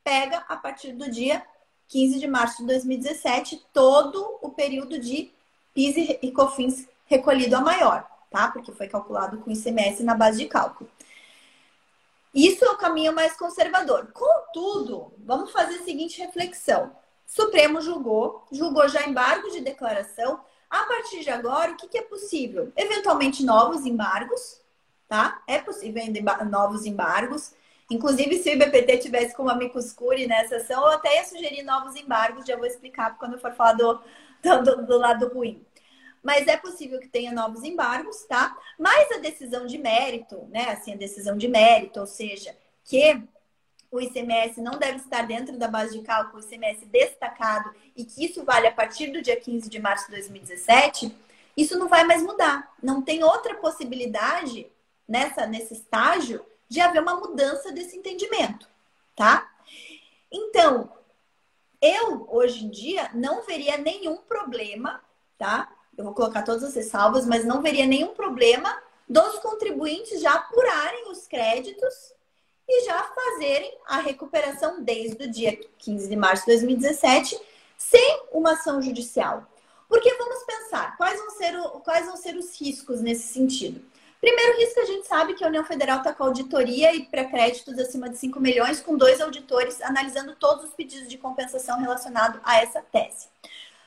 [0.06, 1.44] pega a partir do dia
[1.88, 5.34] 15 de março de 2017 todo o período de
[5.74, 8.50] PIS e COFINS recolhido a maior, tá?
[8.50, 10.90] Porque foi calculado com ICMS na base de cálculo.
[12.34, 14.12] Isso é o caminho mais conservador.
[14.14, 16.92] Contudo, vamos fazer a seguinte reflexão.
[17.26, 20.40] Supremo julgou, julgou já embargo de declaração.
[20.70, 22.72] A partir de agora, o que, que é possível?
[22.76, 24.62] Eventualmente novos embargos,
[25.08, 25.42] tá?
[25.48, 26.04] É possível
[26.50, 27.54] novos embargos.
[27.90, 31.96] Inclusive, se o IBPT tivesse como amicus curi nessa ação, eu até ia sugerir novos
[31.96, 34.02] embargos, já vou explicar quando eu for falar do,
[34.42, 35.64] do, do lado ruim.
[36.24, 38.58] Mas é possível que tenha novos embargos, tá?
[38.80, 40.72] Mas a decisão de mérito, né?
[40.72, 43.22] Assim, a decisão de mérito, ou seja, que
[43.92, 48.26] o ICMS não deve estar dentro da base de cálculo, o ICMS destacado, e que
[48.26, 51.16] isso vale a partir do dia 15 de março de 2017,
[51.56, 52.74] isso não vai mais mudar.
[52.82, 54.68] Não tem outra possibilidade
[55.08, 58.68] nessa, nesse estágio de haver uma mudança desse entendimento,
[59.16, 59.52] tá?
[60.32, 60.92] Então,
[61.82, 65.02] eu, hoje em dia, não veria nenhum problema,
[65.38, 65.72] tá?
[65.98, 71.10] Eu vou colocar todas as ressalvas, mas não veria nenhum problema dos contribuintes já apurarem
[71.10, 71.94] os créditos
[72.68, 77.40] e já fazerem a recuperação desde o dia 15 de março de 2017
[77.78, 79.46] sem uma ação judicial.
[79.88, 83.82] Porque vamos pensar, quais vão ser, o, quais vão ser os riscos nesse sentido?
[84.26, 88.10] Primeiro risco, a gente sabe que a União Federal está com auditoria e pré-créditos acima
[88.10, 92.82] de 5 milhões, com dois auditores analisando todos os pedidos de compensação relacionados a essa
[92.82, 93.28] tese.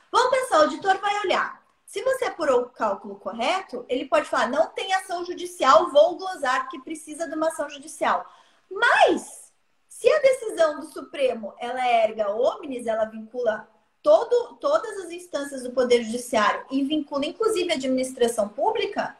[0.09, 1.61] Vamos pensar, o auditor vai olhar.
[1.85, 6.69] Se você apurou o cálculo correto, ele pode falar, não tem ação judicial, vou glosar
[6.69, 8.25] que precisa de uma ação judicial.
[8.71, 9.51] Mas,
[9.89, 13.67] se a decisão do Supremo, ela é erga omnes, ela vincula
[14.01, 19.17] todo, todas as instâncias do Poder Judiciário e vincula inclusive a administração pública,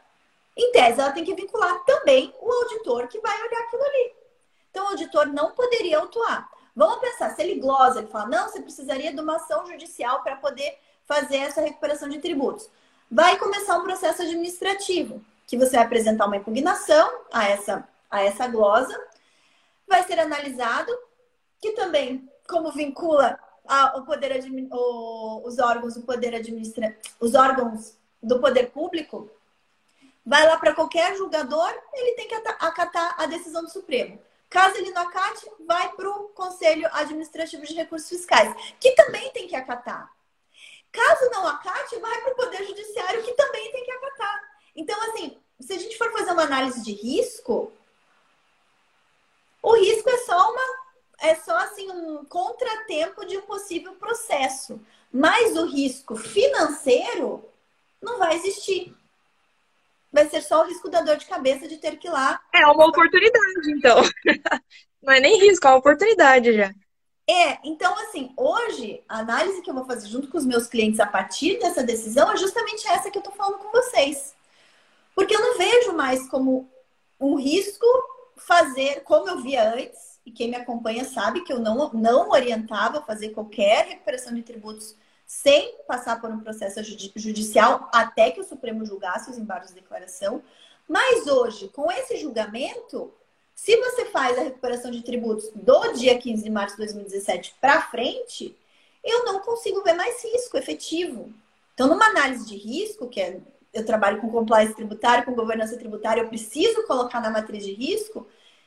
[0.59, 4.13] em tese, ela tem que vincular também o auditor que vai olhar aquilo ali.
[4.69, 6.49] Então, o auditor não poderia autuar.
[6.75, 10.35] Vamos pensar, se ele glosa, ele fala, não, você precisaria de uma ação judicial para
[10.35, 12.69] poder fazer essa recuperação de tributos.
[13.09, 18.47] Vai começar um processo administrativo, que você vai apresentar uma impugnação a essa, a essa
[18.47, 18.95] glosa,
[19.87, 20.91] vai ser analisado,
[21.59, 24.39] que também, como vincula a, o poder
[24.71, 29.29] o, os órgãos do poder administra os órgãos do poder público,
[30.29, 34.21] vai lá para qualquer julgador, ele tem que acatar a decisão do Supremo.
[34.47, 39.47] Caso ele não acate, vai para o Conselho Administrativo de Recursos Fiscais, que também tem
[39.47, 40.07] que acatar.
[40.91, 44.43] Caso não acate, vai para o Poder Judiciário, que também tem que acatar.
[44.75, 47.73] Então, assim, se a gente for fazer uma análise de risco,
[49.63, 50.89] o risco é só uma
[51.21, 54.79] é só assim um contratempo de um possível processo,
[55.11, 57.43] mas o risco financeiro
[57.99, 58.95] não vai existir
[60.11, 62.39] vai ser só o risco da dor de cabeça de ter que ir lá.
[62.53, 64.01] É uma oportunidade, então.
[65.01, 66.73] Não é nem risco, é uma oportunidade já.
[67.29, 70.99] É, então assim, hoje a análise que eu vou fazer junto com os meus clientes
[70.99, 74.35] a partir dessa decisão é justamente essa que eu tô falando com vocês.
[75.13, 76.67] Porque eu não vejo mais como
[77.19, 77.85] um risco
[78.35, 83.01] fazer como eu via antes, e quem me acompanha sabe que eu não, não orientava
[83.01, 84.95] fazer qualquer recuperação de tributos
[85.29, 86.81] sem passar por um processo
[87.15, 90.41] judicial até que o Supremo julgasse os embargos de declaração.
[90.87, 93.13] Mas hoje, com esse julgamento,
[93.53, 97.79] se você faz a recuperação de tributos do dia 15 de março de 2017 para
[97.91, 98.57] frente,
[99.03, 101.31] eu não consigo ver mais risco efetivo.
[101.75, 103.39] Então, numa análise de risco, que é
[103.71, 108.25] eu trabalho com compliance tributário, com governança tributária, eu preciso colocar na matriz de risco,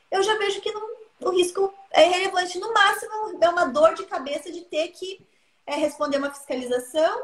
[0.09, 0.81] eu já vejo que não,
[1.23, 2.57] o risco é relevante.
[2.57, 5.27] No máximo, é uma dor de cabeça de ter que
[5.65, 7.23] é responder uma fiscalização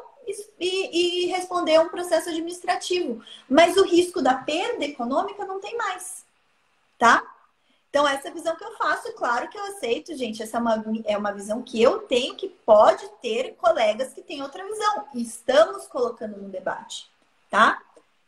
[0.60, 3.21] e, e responder um processo administrativo.
[3.49, 6.25] Mas o risco da perda econômica não tem mais,
[6.97, 7.23] tá?
[7.89, 10.43] Então, essa é a visão que eu faço, claro que eu aceito, gente.
[10.43, 14.43] Essa é uma, é uma visão que eu tenho, que pode ter colegas que têm
[14.43, 15.08] outra visão.
[15.15, 17.10] E estamos colocando no debate,
[17.49, 17.82] tá?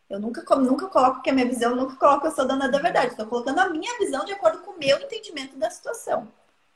[0.09, 3.11] Eu nunca, nunca coloco que a minha visão, nunca coloco eu sou dona da verdade.
[3.11, 6.27] Estou colocando a minha visão de acordo com o meu entendimento da situação,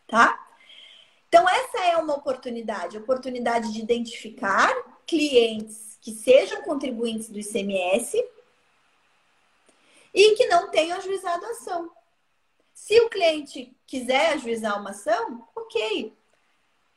[0.08, 0.45] tá?
[1.36, 4.74] Então, essa é uma oportunidade, oportunidade de identificar
[5.06, 8.26] clientes que sejam contribuintes do ICMS
[10.14, 11.92] e que não tenham ajuizado a ação.
[12.74, 16.14] Se o cliente quiser ajuizar uma ação, ok.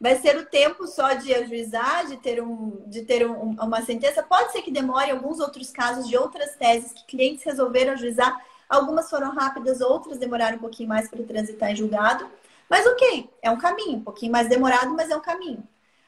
[0.00, 4.22] Vai ser o tempo só de ajuizar, de ter, um, de ter um, uma sentença.
[4.22, 8.40] Pode ser que demore alguns outros casos de outras teses que clientes resolveram ajuizar.
[8.68, 12.30] Algumas foram rápidas, outras demoraram um pouquinho mais para transitar em julgado.
[12.68, 15.66] Mas ok, é um caminho, um pouquinho mais demorado, mas é um caminho.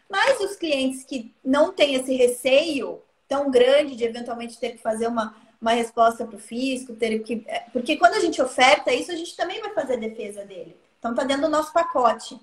[0.08, 5.06] Mas os clientes que não têm esse receio tão grande de eventualmente ter que fazer
[5.06, 7.44] uma, uma resposta para o fisco, ter que.
[7.46, 10.76] É, porque quando a gente oferta isso, a gente também vai fazer a defesa dele.
[10.98, 12.38] Então tá dentro do nosso pacote.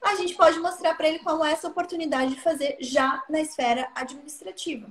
[0.00, 3.90] A gente pode mostrar para ele qual é essa oportunidade de fazer já na esfera
[3.94, 4.88] administrativa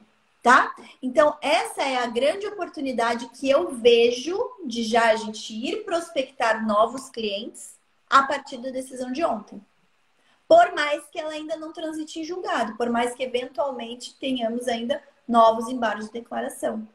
[0.47, 0.73] tá?
[1.03, 6.65] Então, essa é a grande oportunidade que eu vejo de já a gente ir prospectar
[6.65, 7.75] novos clientes
[8.09, 9.61] a partir da decisão de ontem.
[10.47, 15.03] Por mais que ela ainda não transite em julgado, por mais que eventualmente tenhamos ainda
[15.27, 16.87] novos embargos de declaração,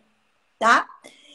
[0.58, 0.88] tá?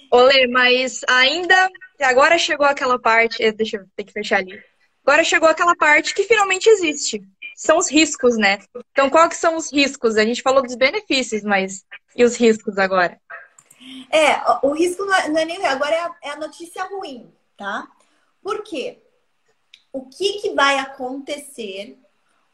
[0.10, 1.70] Olê, mas ainda
[2.02, 4.60] agora chegou aquela parte, eh, deixa eu ter que fechar ali.
[5.06, 7.22] Agora chegou aquela parte que finalmente existe.
[7.58, 8.60] São os riscos, né?
[8.92, 10.16] Então, quais que são os riscos?
[10.16, 11.84] A gente falou dos benefícios, mas
[12.16, 13.20] e os riscos agora?
[14.12, 17.34] É, o risco não é, não é nem agora é a, é a, notícia ruim,
[17.58, 17.88] tá?
[18.44, 19.00] Por quê?
[19.92, 21.98] O que, que vai acontecer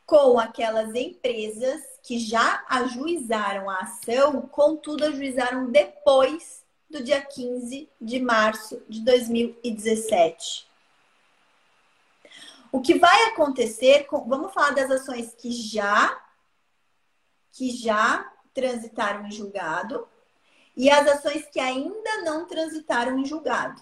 [0.05, 8.19] com aquelas empresas que já ajuizaram a ação, contudo ajuizaram depois do dia 15 de
[8.21, 10.71] março de 2017?
[12.73, 16.19] O que vai acontecer com, vamos falar das ações que já
[17.51, 20.07] que já transitaram em julgado
[20.75, 23.79] e as ações que ainda não transitaram em julgado,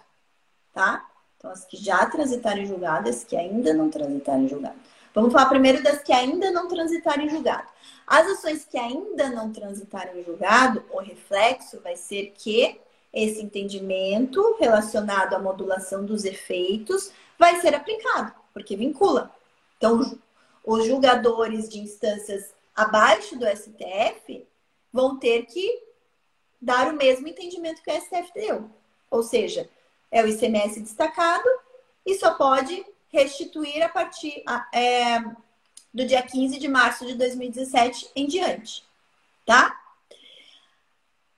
[0.73, 1.10] tá?
[1.38, 4.77] Então, as que já transitaram em julgado, as que ainda não transitaram em julgado.
[5.15, 7.69] Vamos falar primeiro das que ainda não transitaram em julgado.
[8.06, 12.77] As ações que ainda não transitaram em julgado, o reflexo vai ser que
[13.13, 19.33] esse entendimento relacionado à modulação dos efeitos vai ser aplicado, porque vincula.
[19.77, 20.19] Então,
[20.63, 24.45] os julgadores de instâncias abaixo do STF
[24.91, 25.83] vão ter que
[26.61, 28.69] dar o mesmo entendimento que o STF deu.
[29.09, 29.69] Ou seja,
[30.11, 31.47] é o ICMS destacado
[32.05, 35.19] e só pode restituir a partir é,
[35.93, 38.83] do dia 15 de março de 2017 em diante.
[39.45, 39.77] Tá?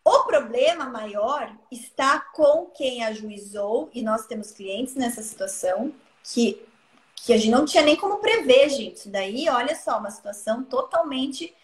[0.06, 6.62] O problema maior está com quem ajuizou, e nós temos clientes nessa situação, que,
[7.24, 8.98] que a gente não tinha nem como prever, gente.
[8.98, 11.56] Isso daí, olha só, uma situação totalmente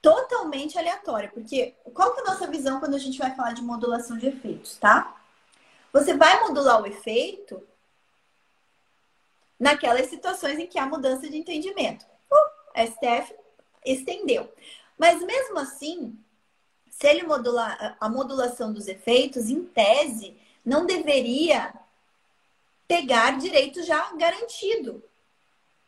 [0.00, 3.62] totalmente aleatória, porque qual que é a nossa visão quando a gente vai falar de
[3.62, 5.16] modulação de efeitos, tá?
[5.92, 7.60] Você vai modular o efeito
[9.58, 12.06] naquelas situações em que há mudança de entendimento.
[12.30, 13.34] O STF
[13.84, 14.48] estendeu.
[14.96, 16.16] Mas mesmo assim,
[16.88, 21.74] se ele modular a modulação dos efeitos, em tese, não deveria
[22.86, 25.02] pegar direito já garantido,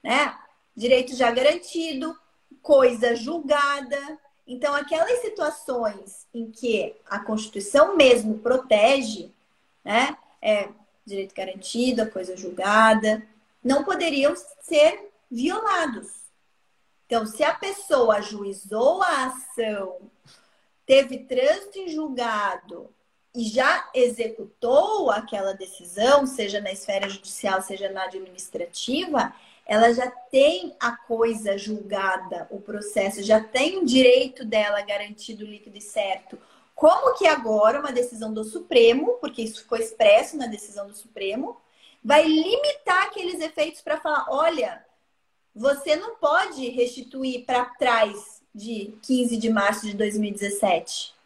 [0.03, 0.37] né?
[0.75, 2.19] Direito já garantido,
[2.63, 4.19] coisa julgada.
[4.47, 9.33] Então, aquelas situações em que a Constituição mesmo protege,
[9.85, 10.69] né, é
[11.05, 13.27] direito garantido, a coisa julgada,
[13.63, 16.09] não poderiam ser violados.
[17.07, 19.99] Então, se a pessoa ajuizou a ação,
[20.87, 22.91] teve trânsito em julgado
[23.35, 29.33] e já executou aquela decisão, seja na esfera judicial, seja na administrativa,
[29.67, 35.77] ela já tem a coisa julgada, o processo, já tem o direito dela garantido líquido
[35.77, 36.39] e certo.
[36.75, 41.61] Como que agora uma decisão do Supremo, porque isso ficou expresso na decisão do Supremo,
[42.03, 44.83] vai limitar aqueles efeitos para falar, olha,
[45.55, 51.18] você não pode restituir para trás de 15 de março de 2017.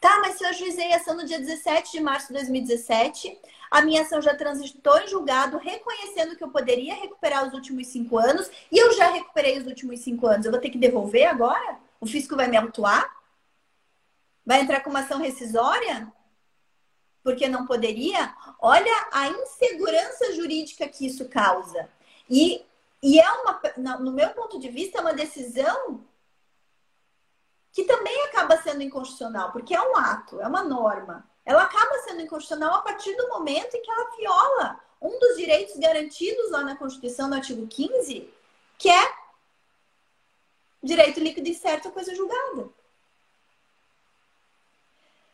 [0.00, 3.38] Tá, mas se eu ajuizei a ação no dia 17 de março de 2017,
[3.70, 8.18] a minha ação já transitou em julgado, reconhecendo que eu poderia recuperar os últimos cinco
[8.18, 10.44] anos, e eu já recuperei os últimos cinco anos.
[10.44, 11.78] Eu vou ter que devolver agora?
[12.00, 13.10] O fisco vai me autuar?
[14.44, 16.12] Vai entrar com uma ação rescisória?
[17.24, 18.34] Porque não poderia?
[18.60, 21.88] Olha a insegurança jurídica que isso causa.
[22.30, 22.64] E
[23.02, 23.60] E é uma,
[23.98, 26.00] no meu ponto de vista, é uma decisão
[27.76, 31.28] que também acaba sendo inconstitucional, porque é um ato, é uma norma.
[31.44, 35.76] Ela acaba sendo inconstitucional a partir do momento em que ela viola um dos direitos
[35.76, 38.32] garantidos lá na Constituição, no artigo 15,
[38.78, 39.14] que é
[40.82, 42.70] direito líquido e certo a coisa julgada.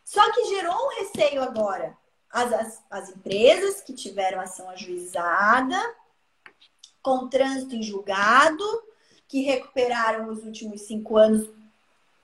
[0.05, 1.97] Só que gerou um receio agora.
[2.29, 5.79] As, as, as empresas que tiveram ação ajuizada,
[7.01, 8.65] com trânsito em julgado,
[9.29, 11.49] que recuperaram os últimos cinco anos,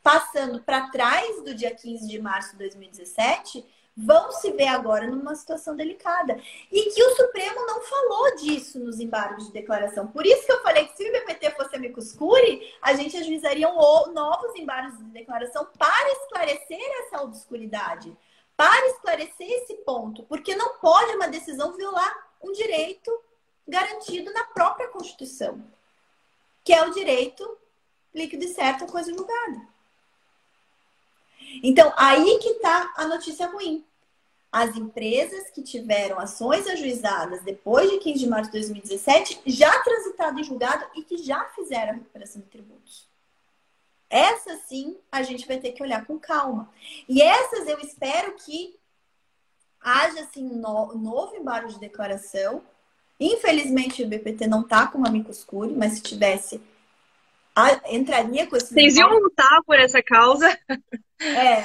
[0.09, 3.63] passando para trás do dia 15 de março de 2017,
[3.95, 6.41] vão se ver agora numa situação delicada.
[6.73, 10.07] E que o Supremo não falou disso nos embargos de declaração.
[10.07, 13.71] Por isso que eu falei que se o IBPT fosse amicus curi, a gente ajuizaria
[13.71, 18.17] novos embargos de declaração para esclarecer essa obscuridade,
[18.57, 23.13] para esclarecer esse ponto, porque não pode uma decisão violar um direito
[23.69, 25.63] garantido na própria Constituição,
[26.65, 27.59] que é o direito
[28.15, 29.77] líquido e certo à coisa julgada.
[31.63, 33.85] Então, aí que está a notícia ruim
[34.51, 40.41] as empresas que tiveram ações ajuizadas depois de 15 de março de 2017 já transitado
[40.41, 43.07] em julgado e que já fizeram a recuperação de tributos.
[44.09, 46.71] Essas sim a gente vai ter que olhar com calma.
[47.07, 48.79] E essas eu espero que
[49.81, 50.59] haja assim um
[50.99, 52.63] novo embargo de declaração.
[53.21, 56.61] Infelizmente o BPT não está com uma micoscure, mas se tivesse
[57.87, 58.73] entraria com esse.
[58.73, 60.59] Vocês iam lutar por essa causa?
[61.21, 61.65] É,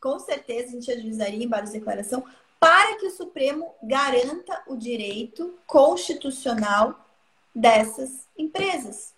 [0.00, 2.24] com certeza a gente ajuizaria em várias declaração
[2.58, 7.06] para que o Supremo garanta o direito constitucional
[7.54, 9.14] dessas empresas,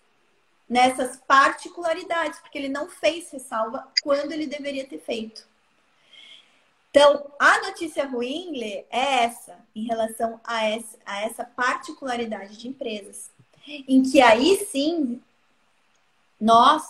[0.67, 5.45] nessas particularidades, porque ele não fez ressalva quando ele deveria ter feito.
[6.89, 12.67] Então, a notícia ruim, Lê, é essa, em relação a essa, a essa particularidade de
[12.67, 13.29] empresas,
[13.67, 15.21] em que aí sim
[16.39, 16.83] nós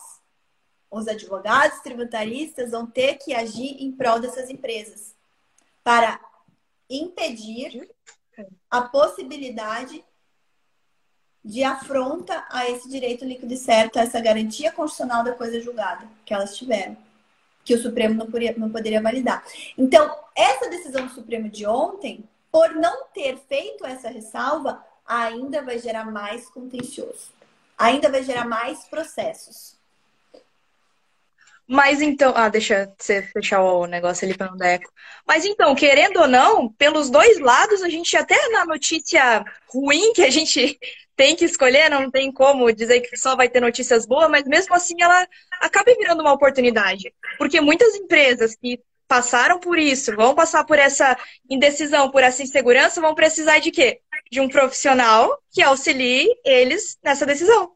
[0.89, 5.15] os advogados tributaristas vão ter que agir em prol dessas empresas
[5.83, 6.19] para
[6.89, 7.89] impedir
[8.69, 10.03] a possibilidade
[11.43, 16.07] de afronta a esse direito líquido e certo, a essa garantia constitucional da coisa julgada
[16.25, 16.95] que elas tiveram,
[17.65, 19.43] que o Supremo não poderia, não poderia validar.
[19.77, 25.79] Então, essa decisão do Supremo de ontem, por não ter feito essa ressalva, ainda vai
[25.79, 27.32] gerar mais contencioso,
[27.77, 29.73] ainda vai gerar mais processos.
[31.67, 32.33] Mas então.
[32.35, 34.91] Ah, deixa você fechar o negócio ali para não dar eco.
[35.25, 40.21] Mas então, querendo ou não, pelos dois lados, a gente até na notícia ruim que
[40.21, 40.77] a gente
[41.15, 44.75] tem que escolher, não tem como dizer que só vai ter notícias boas, mas mesmo
[44.75, 45.27] assim ela
[45.61, 47.13] acaba virando uma oportunidade.
[47.37, 51.15] Porque muitas empresas que passaram por isso, vão passar por essa
[51.49, 54.01] indecisão, por essa insegurança, vão precisar de quê?
[54.33, 57.71] De um profissional que auxilie eles nessa decisão.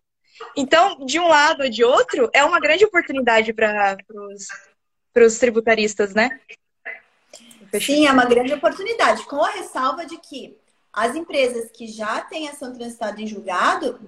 [0.56, 3.96] Então, de um lado ou de outro, é uma grande oportunidade para
[5.24, 6.40] os tributaristas, né?
[7.80, 10.58] Sim, é uma grande oportunidade, com a ressalva de que
[10.92, 14.00] as empresas que já têm ação transitada em julgado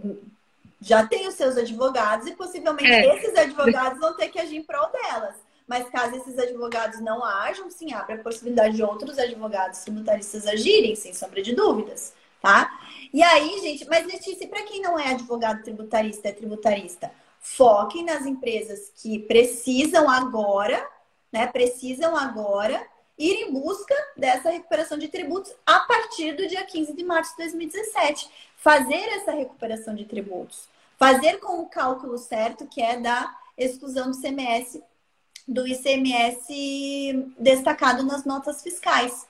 [0.81, 3.15] já têm os seus advogados e possivelmente é.
[3.15, 5.35] esses advogados vão ter que agir em prol delas.
[5.67, 10.95] Mas caso esses advogados não ajam, sim, abre a possibilidade de outros advogados tributaristas agirem,
[10.95, 12.69] sem sombra de dúvidas, tá?
[13.13, 18.25] E aí, gente, mas Letícia, para quem não é advogado tributarista, é tributarista, foquem nas
[18.25, 20.85] empresas que precisam agora,
[21.31, 21.47] né?
[21.47, 22.85] Precisam agora
[23.17, 27.43] ir em busca dessa recuperação de tributos a partir do dia 15 de março de
[27.43, 28.29] 2017.
[28.55, 30.67] Fazer essa recuperação de tributos.
[30.97, 34.81] Fazer com o cálculo certo, que é da exclusão do CMS,
[35.47, 39.27] do ICMS destacado nas notas fiscais.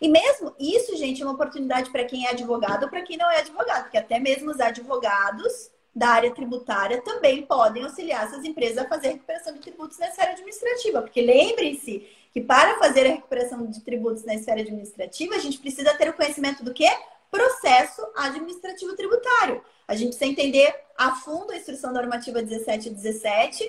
[0.00, 3.30] E mesmo isso, gente, é uma oportunidade para quem é advogado ou para quem não
[3.30, 8.78] é advogado, porque até mesmo os advogados da área tributária também podem auxiliar essas empresas
[8.78, 13.10] a fazer a recuperação de tributos na esfera administrativa, porque lembrem-se que para fazer a
[13.10, 16.88] recuperação de tributos na esfera administrativa, a gente precisa ter o conhecimento do que?
[17.30, 19.62] Processo administrativo tributário.
[19.88, 23.68] A gente precisa entender a fundo a instrução normativa 1717,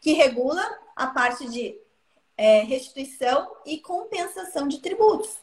[0.00, 0.62] que regula
[0.94, 1.78] a parte de
[2.36, 5.38] é, restituição e compensação de tributos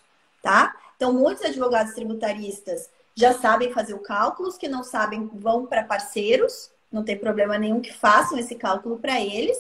[0.47, 0.73] tá?
[0.95, 5.83] Então, muitos advogados tributaristas já sabem fazer o cálculo, os que não sabem vão para
[5.83, 9.57] parceiros, não tem problema nenhum que façam esse cálculo para eles,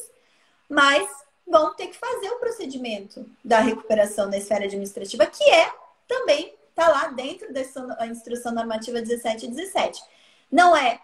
[0.69, 1.05] mas
[1.45, 5.69] vão ter que fazer o procedimento da recuperação da esfera administrativa, que é
[6.07, 10.01] também está lá dentro da instrução normativa 1717.
[10.49, 11.01] Não é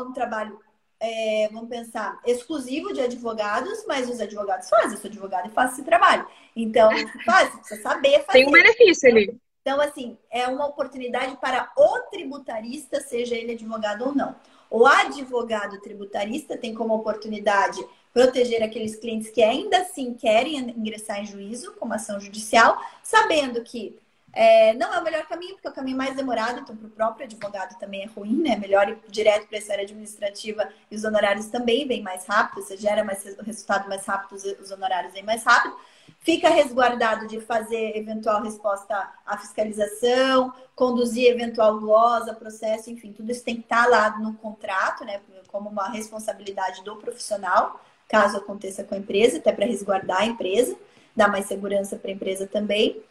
[0.00, 0.60] um trabalho
[1.00, 4.92] é, vamos pensar, exclusivo de advogados, mas os advogados fazem.
[4.92, 6.26] Eu sou advogado e faço esse trabalho.
[6.54, 6.90] Então,
[7.24, 8.38] faz, precisa saber fazer.
[8.38, 9.40] Tem um benefício ali.
[9.62, 14.36] Então, assim, é uma oportunidade para o tributarista, seja ele advogado ou não.
[14.70, 21.26] O advogado tributarista tem como oportunidade proteger aqueles clientes que ainda assim querem ingressar em
[21.26, 23.98] juízo, como ação judicial, sabendo que
[24.32, 26.90] é, não é o melhor caminho, porque é o caminho mais demorado, então para o
[26.90, 28.56] próprio advogado também é ruim, né?
[28.56, 32.76] Melhor ir direto para essa área administrativa e os honorários também vêm mais rápido, você
[32.76, 35.76] gera mais resultado mais rápido, os honorários vêm mais rápido.
[36.20, 43.42] Fica resguardado de fazer eventual resposta à fiscalização, conduzir eventual glosa, processo, enfim, tudo isso
[43.42, 45.20] tem que estar lá no contrato, né?
[45.48, 50.76] Como uma responsabilidade do profissional, caso aconteça com a empresa, até para resguardar a empresa,
[51.16, 53.02] dar mais segurança para a empresa também.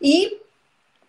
[0.00, 0.40] E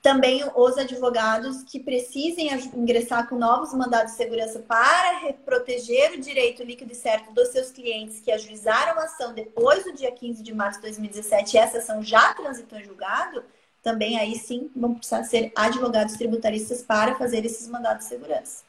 [0.02, 6.64] também os advogados que precisem ingressar com novos mandados de segurança para proteger o direito
[6.64, 10.54] líquido e certo dos seus clientes que ajuizaram a ação depois do dia 15 de
[10.54, 13.44] março de 2017 e essa ação já transitou em julgado,
[13.84, 18.64] também aí sim vão precisar ser advogados tributaristas para fazer esses mandados de segurança,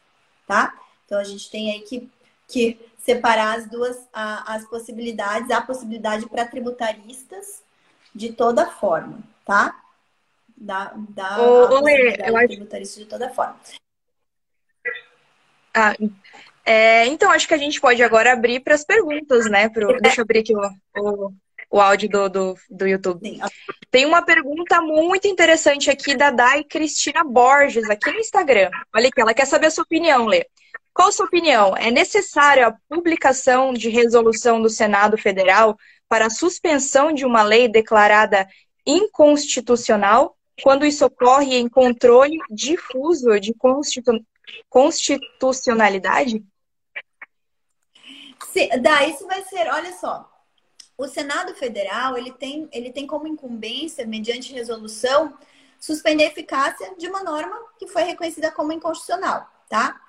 [0.46, 0.74] tá?
[1.06, 2.10] Então a gente tem aí que,
[2.48, 7.62] que separar as duas as possibilidades, a possibilidade para tributaristas
[8.12, 9.84] de toda forma, tá?
[10.60, 12.48] Da, da ô, Lê, eu acho...
[12.48, 13.56] tributarista de toda forma.
[15.74, 15.94] Ah,
[16.64, 19.68] é, então, acho que a gente pode agora abrir para as perguntas, né?
[19.68, 19.90] Pro...
[19.90, 20.00] É.
[20.00, 20.60] Deixa eu abrir aqui o,
[20.98, 21.32] o,
[21.70, 23.26] o áudio do, do, do YouTube.
[23.26, 23.40] Sim.
[23.90, 28.70] Tem uma pergunta muito interessante aqui da Dai Cristina Borges, aqui no Instagram.
[28.94, 30.46] Olha aqui, ela quer saber a sua opinião, Lê.
[30.92, 31.76] Qual a sua opinião?
[31.76, 35.78] É necessária a publicação de resolução do Senado Federal
[36.08, 38.48] para a suspensão de uma lei declarada
[38.84, 44.12] inconstitucional quando isso ocorre em controle difuso de constitu...
[44.68, 46.44] constitucionalidade?
[48.52, 50.28] Sim, dá, isso vai ser, olha só.
[50.96, 55.38] O Senado Federal, ele tem, ele tem como incumbência, mediante resolução,
[55.78, 60.00] suspender a eficácia de uma norma que foi reconhecida como inconstitucional, tá?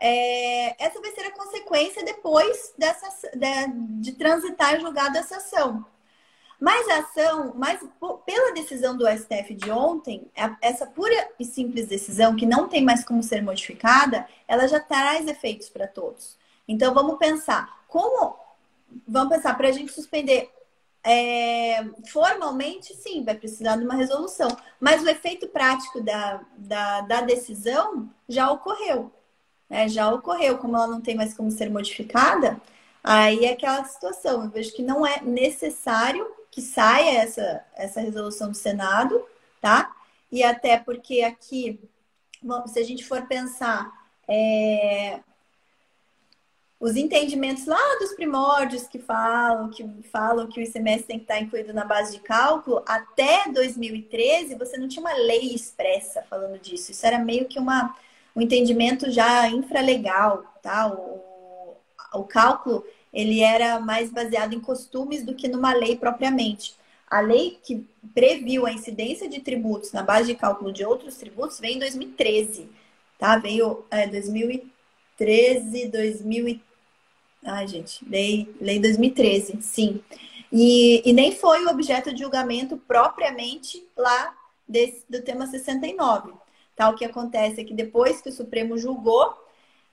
[0.00, 5.84] É, essa vai ser a consequência depois dessa, de, de transitar julgado essa ação.
[6.58, 7.80] Mas a ação, mas
[8.24, 10.26] pela decisão do STF de ontem,
[10.60, 15.26] essa pura e simples decisão, que não tem mais como ser modificada, ela já traz
[15.26, 16.38] efeitos para todos.
[16.66, 18.36] Então vamos pensar, como.
[19.06, 20.50] Vamos pensar, para a gente suspender
[21.04, 24.48] é, formalmente, sim, vai precisar de uma resolução.
[24.80, 29.12] Mas o efeito prático da, da, da decisão já ocorreu.
[29.68, 29.88] Né?
[29.88, 32.60] Já ocorreu, como ela não tem mais como ser modificada,
[33.04, 34.44] aí é aquela situação.
[34.44, 36.26] Eu vejo que não é necessário
[36.56, 39.22] que saia essa, essa resolução do Senado,
[39.60, 39.94] tá?
[40.32, 41.78] E até porque aqui,
[42.68, 43.92] se a gente for pensar,
[44.26, 45.20] é,
[46.80, 51.38] os entendimentos lá dos primórdios que falam que falam que o ICMS tem que estar
[51.38, 56.90] incluído na base de cálculo, até 2013 você não tinha uma lei expressa falando disso.
[56.90, 57.94] Isso era meio que uma,
[58.34, 60.86] um entendimento já infralegal, tá?
[60.86, 61.76] O,
[62.14, 62.82] o cálculo
[63.16, 66.74] ele era mais baseado em costumes do que numa lei propriamente.
[67.10, 71.58] A lei que previu a incidência de tributos na base de cálculo de outros tributos
[71.58, 72.68] veio em 2013,
[73.18, 73.38] tá?
[73.38, 76.60] Veio é, 2013, 2000
[77.42, 80.02] Ai, gente, lei, lei 2013, sim.
[80.52, 84.36] E, e nem foi o objeto de julgamento propriamente lá
[84.68, 86.32] desse, do tema 69.
[86.74, 86.90] Tá?
[86.90, 89.32] O que acontece é que depois que o Supremo julgou,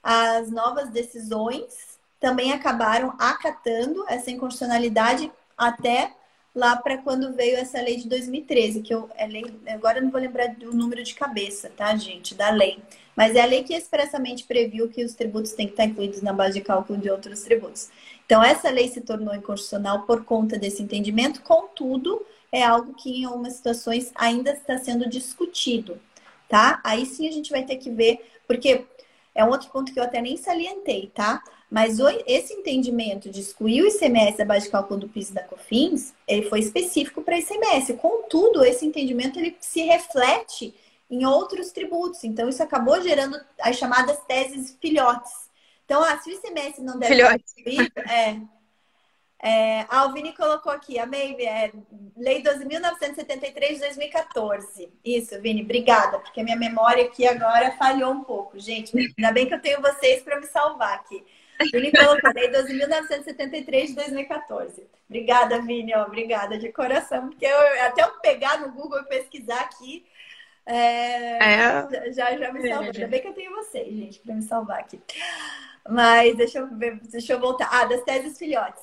[0.01, 1.92] as novas decisões
[2.23, 6.13] também acabaram acatando essa inconstitucionalidade até
[6.55, 10.09] lá para quando veio essa lei de 2013, que eu é lei, agora eu não
[10.09, 12.79] vou lembrar do número de cabeça, tá, gente, da lei.
[13.13, 16.31] Mas é a lei que expressamente previu que os tributos têm que estar incluídos na
[16.31, 17.89] base de cálculo de outros tributos.
[18.25, 23.25] Então, essa lei se tornou inconstitucional por conta desse entendimento, contudo, é algo que em
[23.25, 25.99] algumas situações ainda está sendo discutido,
[26.47, 26.79] tá?
[26.85, 28.85] Aí sim a gente vai ter que ver, porque
[29.35, 31.43] é um outro ponto que eu até nem salientei, tá?
[31.73, 31.97] Mas
[32.27, 36.13] esse entendimento de excluir o ICMS da base de cálculo do PIS e da COFINS,
[36.27, 37.95] ele foi específico para ICMS.
[37.95, 40.71] Contudo, esse entendimento ele se reflete
[41.09, 42.23] em outros tributos.
[42.23, 45.31] Então, isso acabou gerando as chamadas teses filhotes.
[45.83, 47.43] Então, ah, se o ICMS não deve Filhote.
[47.49, 48.39] ser excluído, é,
[49.41, 51.71] é, a Alvini colocou aqui, a Maybe, é
[52.15, 54.89] Lei 12.973 de 2014.
[55.03, 58.59] Isso, Vini, obrigada, porque a minha memória aqui agora falhou um pouco.
[58.59, 61.25] Gente, ainda bem que eu tenho vocês para me salvar aqui.
[61.71, 64.87] Vini colocou Lei 12.973 de 2014.
[65.09, 69.61] Obrigada, Vini, ó, obrigada de coração, porque eu, até eu pegar no Google e pesquisar
[69.61, 70.05] aqui,
[70.65, 72.11] é, é.
[72.13, 72.85] Já, já me salvou.
[72.85, 75.01] Ainda bem que eu tenho vocês, gente, para me salvar aqui.
[75.87, 77.69] Mas deixa eu ver, deixa eu voltar.
[77.71, 78.81] Ah, das teses filhotes.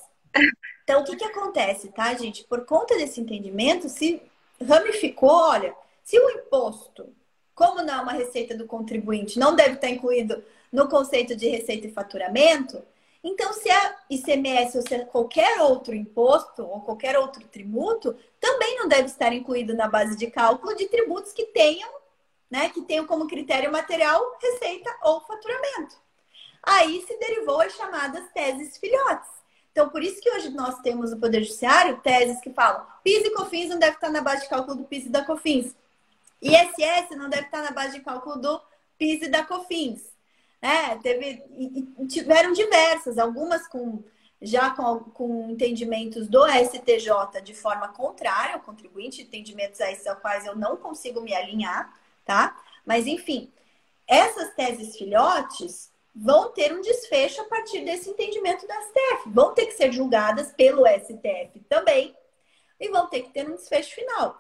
[0.85, 2.45] Então, o que, que acontece, tá, gente?
[2.45, 4.21] Por conta desse entendimento, se
[4.67, 7.15] ramificou, olha, se o imposto,
[7.55, 10.43] como não é uma receita do contribuinte, não deve estar incluído
[10.73, 12.83] no conceito de receita e faturamento,
[13.23, 18.79] então se é ICMS ou se é qualquer outro imposto ou qualquer outro tributo, também
[18.79, 21.91] não deve estar incluído na base de cálculo de tributos que tenham,
[22.51, 25.97] né, que tenham como critério material receita ou faturamento.
[26.63, 29.29] Aí se derivou as chamadas teses filhotes.
[29.73, 33.31] Então, por isso que hoje nós temos no Poder Judiciário teses que falam PIS e
[33.31, 35.77] COFINS não deve estar na base de cálculo do PIS e da COFINS.
[36.43, 38.61] ISS não deve estar na base de cálculo do
[38.99, 40.03] PIS e da COFINS.
[40.63, 44.03] É, teve, e, tiveram diversas, algumas com
[44.43, 50.19] já com, com entendimentos do STJ de forma contrária ao contribuinte, entendimentos a esses aos
[50.19, 51.95] quais eu não consigo me alinhar,
[52.25, 52.59] tá?
[52.87, 53.53] Mas, enfim,
[54.07, 59.29] essas teses filhotes vão ter um desfecho a partir desse entendimento da STF.
[59.29, 62.17] Vão ter que ser julgadas pelo STF também
[62.79, 64.39] e vão ter que ter um desfecho final.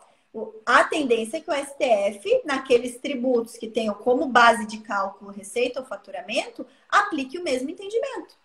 [0.64, 5.80] A tendência é que o STF, naqueles tributos que tenham como base de cálculo receita
[5.80, 8.38] ou faturamento, aplique o mesmo entendimento.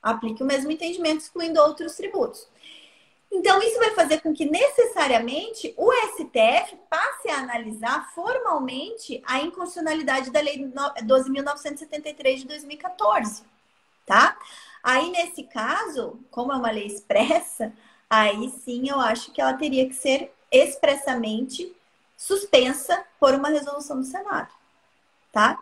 [0.00, 2.48] Aplique o mesmo entendimento, excluindo outros tributos.
[3.32, 10.30] Então, isso vai fazer com que necessariamente o STF passe a analisar formalmente a inconstitucionalidade
[10.30, 13.44] da Lei 12.973 de 2014,
[14.04, 14.36] tá?
[14.82, 17.72] Aí, nesse caso, como é uma lei expressa,
[18.10, 21.74] aí sim eu acho que ela teria que ser expressamente
[22.16, 24.52] suspensa por uma resolução do Senado,
[25.32, 25.58] tá?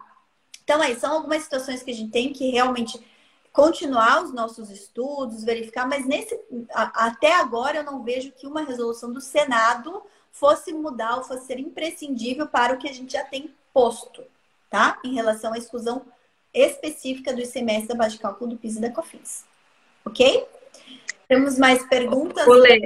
[0.65, 3.03] Então, aí são algumas situações que a gente tem que realmente
[3.53, 6.39] continuar os nossos estudos, verificar, mas nesse
[6.71, 11.59] até agora eu não vejo que uma resolução do Senado fosse mudar ou fosse ser
[11.59, 14.23] imprescindível para o que a gente já tem posto,
[14.69, 14.99] tá?
[15.03, 16.05] Em relação à exclusão
[16.53, 19.45] específica do ICMS da base de cálculo do PIS e da COFINS.
[20.05, 20.47] Ok?
[21.29, 22.47] Temos mais perguntas?
[22.47, 22.81] Olê,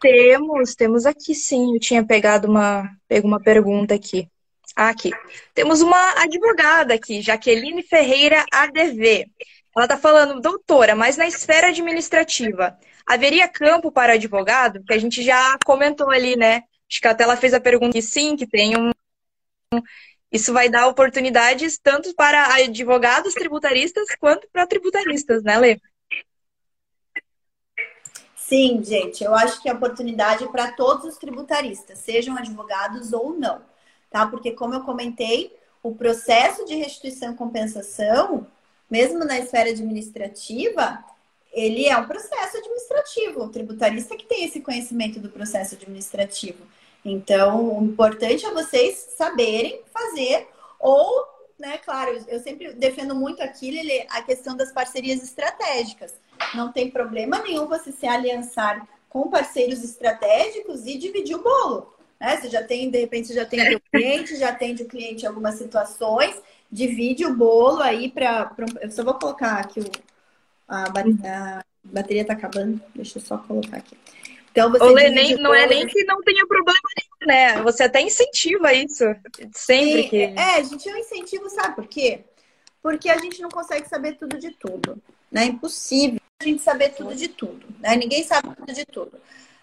[0.00, 1.74] temos, temos aqui sim.
[1.74, 4.28] Eu tinha pegado uma, pego uma pergunta aqui.
[4.74, 5.10] Ah, aqui.
[5.54, 9.26] Temos uma advogada aqui, Jaqueline Ferreira ADV.
[9.76, 14.82] Ela está falando, doutora, mas na esfera administrativa, haveria campo para advogado?
[14.84, 16.62] Que a gente já comentou ali, né?
[16.90, 18.90] Acho que até ela fez a pergunta que sim, que tem um.
[20.32, 25.78] Isso vai dar oportunidades tanto para advogados tributaristas quanto para tributaristas, né, Lê?
[28.48, 33.60] Sim, gente, eu acho que é oportunidade para todos os tributaristas, sejam advogados ou não,
[34.10, 34.26] tá?
[34.26, 38.46] Porque, como eu comentei, o processo de restituição e compensação,
[38.90, 41.04] mesmo na esfera administrativa,
[41.52, 43.42] ele é um processo administrativo.
[43.42, 46.64] O tributarista que tem esse conhecimento do processo administrativo.
[47.04, 50.48] Então, o importante é vocês saberem fazer
[50.80, 51.26] ou,
[51.58, 53.78] né, claro, eu sempre defendo muito aqui
[54.08, 56.14] a questão das parcerias estratégicas
[56.54, 61.94] não tem problema nenhum você se aliançar com parceiros estratégicos e dividir o bolo.
[62.20, 62.36] Né?
[62.36, 65.54] Você já tem, de repente, já tem o cliente, já atende o cliente em algumas
[65.54, 66.40] situações,
[66.70, 68.52] divide o bolo aí para.
[68.80, 69.90] Eu só vou colocar aqui o,
[70.68, 72.80] a, a bateria está acabando.
[72.94, 73.96] Deixa eu só colocar aqui.
[74.50, 74.84] Então você.
[74.84, 77.62] Olê, nem, não é nem que não tenha problema nenhum, né?
[77.62, 79.04] Você até incentiva isso.
[79.52, 80.22] Sempre e, que.
[80.22, 82.24] É, gente, eu incentivo, sabe por quê?
[82.82, 85.00] Porque a gente não consegue saber tudo de tudo.
[85.30, 85.42] Né?
[85.42, 87.96] É impossível a gente saber tudo de tudo, né?
[87.96, 89.20] Ninguém sabe tudo de tudo.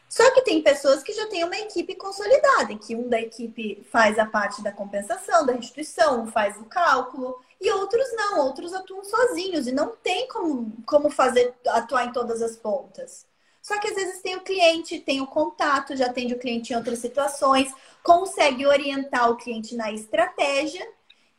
[0.09, 3.81] Só que tem pessoas que já têm uma equipe consolidada, em que um da equipe
[3.89, 9.05] faz a parte da compensação, da restituição, faz o cálculo, e outros não, outros atuam
[9.05, 13.25] sozinhos e não tem como, como fazer atuar em todas as pontas.
[13.61, 16.75] Só que às vezes tem o cliente, tem o contato, já atende o cliente em
[16.75, 17.73] outras situações,
[18.03, 20.85] consegue orientar o cliente na estratégia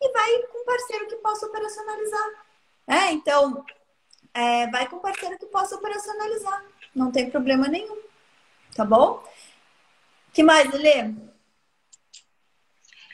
[0.01, 2.47] e vai com um parceiro que possa operacionalizar.
[2.89, 3.65] É, então,
[4.37, 6.63] é, vai com parceiro que possa operacionalizar.
[6.95, 7.97] Não tem problema nenhum.
[8.75, 9.25] Tá bom?
[10.33, 11.15] que mais, Lê?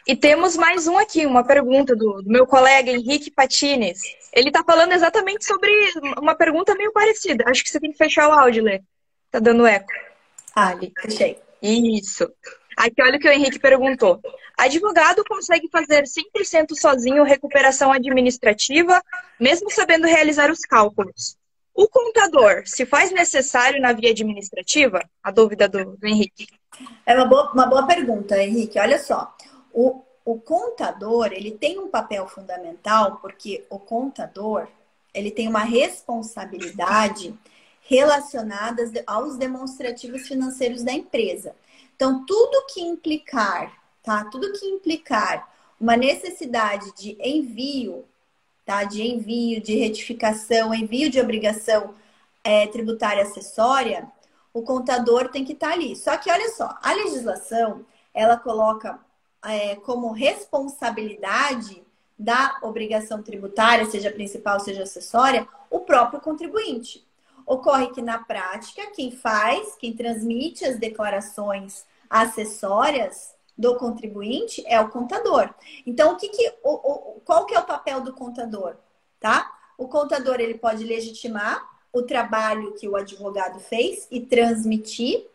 [0.05, 4.01] E temos mais um aqui, uma pergunta do, do meu colega Henrique Patines.
[4.33, 5.71] Ele está falando exatamente sobre
[6.19, 7.45] uma pergunta meio parecida.
[7.47, 8.83] Acho que você tem que fechar o áudio, Lê.
[9.31, 9.93] Tá dando eco.
[10.57, 11.41] Ah, ali, fechei.
[11.63, 12.29] Isso.
[12.77, 14.21] Aqui, olha o que o Henrique perguntou.
[14.57, 19.03] Advogado consegue fazer 100% sozinho recuperação administrativa,
[19.39, 21.37] mesmo sabendo realizar os cálculos.
[21.75, 25.01] O contador, se faz necessário na via administrativa?
[25.23, 26.47] A dúvida do, do Henrique.
[27.07, 28.79] É uma boa, uma boa pergunta, Henrique.
[28.79, 29.35] Olha só.
[29.73, 34.69] O, o contador, ele tem um papel fundamental, porque o contador,
[35.15, 37.35] ele tem uma responsabilidade
[37.83, 41.55] relacionada aos demonstrativos financeiros da empresa.
[42.03, 43.73] Então, tudo que implicar,
[44.03, 44.25] tá?
[44.25, 45.49] Tudo que implicar
[45.79, 48.05] uma necessidade de envio,
[48.67, 48.83] tá?
[48.83, 51.95] De envio, de retificação, envio de obrigação
[52.43, 54.11] é, tributária acessória,
[54.53, 55.95] o contador tem que estar tá ali.
[55.95, 58.99] Só que olha só, a legislação ela coloca
[59.45, 61.85] é, como responsabilidade
[62.19, 67.07] da obrigação tributária, seja principal, seja acessória, o próprio contribuinte.
[67.47, 74.91] Ocorre que na prática, quem faz, quem transmite as declarações acessórias do contribuinte é o
[74.91, 75.49] contador.
[75.87, 78.77] Então, o que, que o, o, qual que é o papel do contador,
[79.19, 79.51] tá?
[79.79, 85.27] O contador ele pode legitimar o trabalho que o advogado fez e transmitir,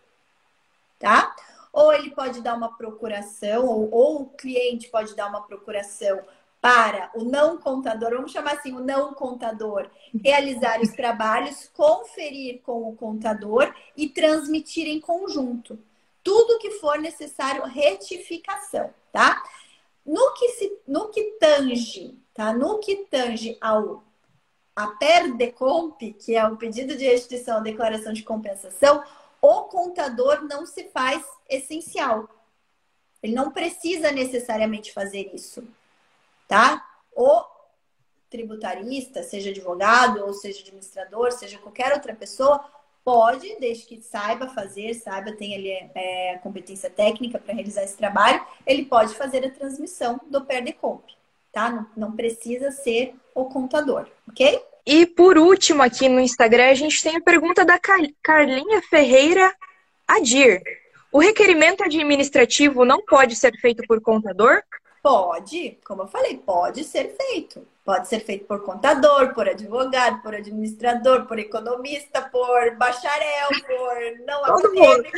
[1.00, 1.36] tá?
[1.74, 6.20] Ou ele pode dar uma procuração, ou, ou o cliente pode dar uma procuração
[6.62, 9.90] para o não contador, vamos chamar assim, o não contador,
[10.24, 15.80] realizar os trabalhos, conferir com o contador e transmitir em conjunto.
[16.28, 19.42] Tudo que for necessário, retificação, tá?
[20.06, 22.52] No que, se, no que tange, tá?
[22.52, 24.04] No que tange ao
[24.76, 29.04] a PERDECOMP, que é o pedido de restituição, declaração de compensação,
[29.42, 32.30] o contador não se faz essencial.
[33.24, 35.68] Ele não precisa necessariamente fazer isso
[36.48, 36.84] tá?
[37.14, 37.44] O
[38.30, 42.64] tributarista, seja advogado ou seja administrador, seja qualquer outra pessoa,
[43.08, 48.46] pode, desde que saiba fazer, saiba, tem ali é, competência técnica para realizar esse trabalho,
[48.66, 51.14] ele pode fazer a transmissão do PERDECOMP,
[51.50, 51.70] tá?
[51.70, 54.62] Não, não precisa ser o contador, ok?
[54.86, 57.80] E por último, aqui no Instagram, a gente tem a pergunta da
[58.22, 59.56] Carlinha Ferreira
[60.06, 60.62] Adir.
[61.10, 64.62] O requerimento administrativo não pode ser feito por contador?
[65.02, 67.66] Pode, como eu falei, pode ser feito.
[67.88, 74.44] Pode ser feito por contador, por advogado, por administrador, por economista, por bacharel, por não
[74.44, 75.18] acadêmico.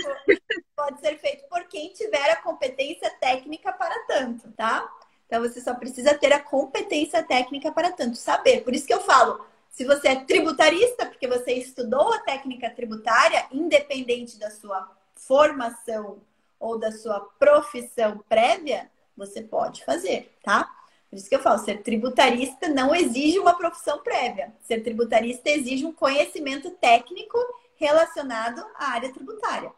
[0.76, 4.88] Pode ser feito por quem tiver a competência técnica para tanto, tá?
[5.26, 8.63] Então você só precisa ter a competência técnica para tanto, saber.
[8.63, 13.47] Por isso que eu falo, se você é tributarista, porque você estudou a técnica tributária,
[13.51, 16.22] independente da sua formação
[16.59, 20.70] ou da sua profissão prévia, você pode fazer, tá?
[21.10, 24.53] Por isso que eu falo, ser tributarista não exige uma profissão prévia.
[24.62, 27.38] Ser tributarista exige um conhecimento técnico
[27.76, 29.72] relacionado à área tributária,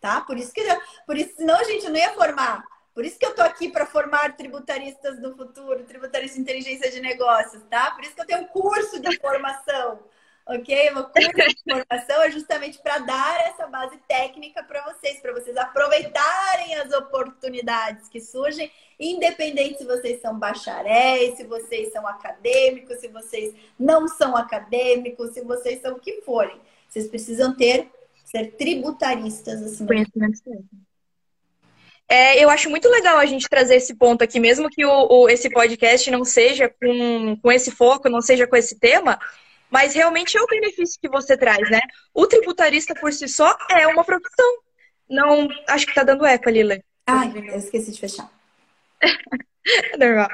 [0.00, 0.20] tá?
[0.22, 2.64] Por isso que eu, por isso senão a gente não ia formar.
[2.94, 7.00] Por isso que eu tô aqui para formar tributaristas no futuro, tributarista de inteligência de
[7.00, 7.90] negócios, tá?
[7.92, 10.00] Por isso que eu tenho um curso de formação
[10.56, 10.90] ok?
[10.90, 15.56] Uma curso de formação é justamente para dar essa base técnica para vocês, para vocês
[15.56, 23.08] aproveitarem as oportunidades que surgem, independente se vocês são bacharéis, se vocês são acadêmicos, se
[23.08, 26.60] vocês não são acadêmicos, se vocês são o que forem.
[26.88, 27.90] Vocês precisam ter,
[28.24, 29.86] ser tributaristas assim.
[32.08, 35.28] É, eu acho muito legal a gente trazer esse ponto aqui, mesmo que o, o,
[35.30, 39.18] esse podcast não seja com, com esse foco, não seja com esse tema,
[39.72, 41.80] mas realmente é o benefício que você traz, né?
[42.12, 44.58] O tributarista por si só é uma profissão.
[45.08, 46.82] Não, acho que tá dando eco ali, Lê.
[47.06, 48.30] Ai, eu esqueci de fechar.
[49.98, 50.28] Normal.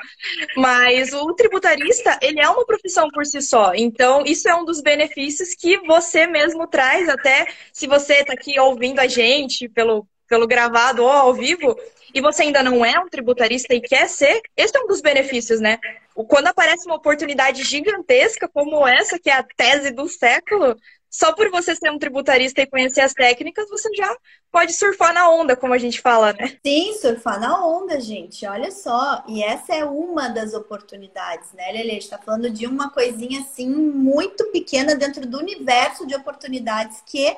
[0.56, 3.74] Mas o tributarista, ele é uma profissão por si só.
[3.74, 8.58] Então, isso é um dos benefícios que você mesmo traz, até se você está aqui
[8.58, 11.78] ouvindo a gente pelo, pelo gravado ou ao vivo,
[12.12, 15.60] e você ainda não é um tributarista e quer ser, esse é um dos benefícios,
[15.60, 15.78] né?
[16.24, 20.76] Quando aparece uma oportunidade gigantesca como essa, que é a tese do século,
[21.10, 24.14] só por você ser um tributarista e conhecer as técnicas, você já
[24.50, 26.58] pode surfar na onda, como a gente fala, né?
[26.64, 28.44] Sim, surfar na onda, gente.
[28.46, 29.24] Olha só.
[29.26, 31.90] E essa é uma das oportunidades, né, Lele?
[31.90, 37.00] A gente está falando de uma coisinha assim muito pequena dentro do universo de oportunidades
[37.06, 37.36] que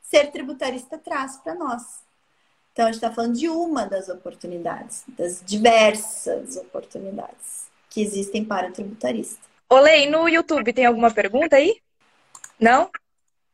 [0.00, 1.82] ser tributarista traz para nós.
[2.72, 7.57] Então, a gente está falando de uma das oportunidades, das diversas oportunidades
[7.90, 9.38] que existem para o tributarista.
[9.68, 11.76] Olê, no YouTube tem alguma pergunta aí?
[12.58, 12.90] Não?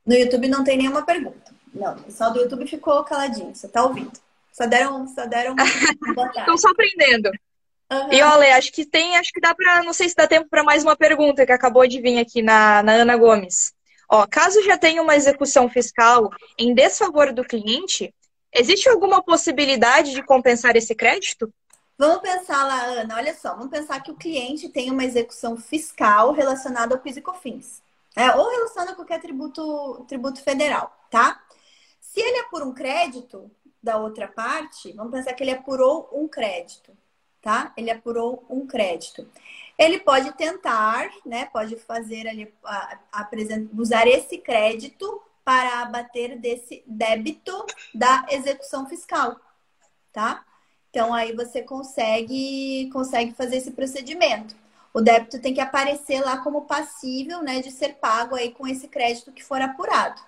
[0.07, 1.53] No YouTube não tem nenhuma pergunta.
[1.73, 4.13] Não, o pessoal do YouTube ficou caladinho, você tá ouvindo.
[4.53, 5.57] Só deram, só deram
[6.39, 7.31] Estão só aprendendo.
[7.91, 8.13] Uhum.
[8.13, 10.63] E olha, acho que tem, acho que dá para, não sei se dá tempo para
[10.63, 13.73] mais uma pergunta que acabou de vir aqui na, na Ana Gomes.
[14.09, 18.15] Ó, caso já tenha uma execução fiscal em desfavor do cliente,
[18.53, 21.53] existe alguma possibilidade de compensar esse crédito?
[21.97, 26.33] Vamos pensar lá, Ana, olha só, vamos pensar que o cliente tem uma execução fiscal
[26.33, 27.83] relacionada ao PIS e COFINS.
[28.17, 31.41] É, ou relacionada a qualquer tributo, tributo federal, tá?
[32.01, 33.51] Se ele apura um crédito
[33.83, 36.97] da outra parte, vamos pensar que ele apurou um crédito,
[37.43, 37.73] tá?
[37.77, 39.29] Ele apurou um crédito.
[39.77, 41.47] Ele pode tentar, né?
[41.47, 42.53] Pode fazer ali,
[43.77, 49.39] usar esse crédito para abater desse débito da execução fiscal,
[50.13, 50.45] tá?
[50.95, 54.55] Então aí você consegue consegue fazer esse procedimento.
[54.93, 58.87] O débito tem que aparecer lá como passível, né, de ser pago aí com esse
[58.87, 60.23] crédito que for apurado,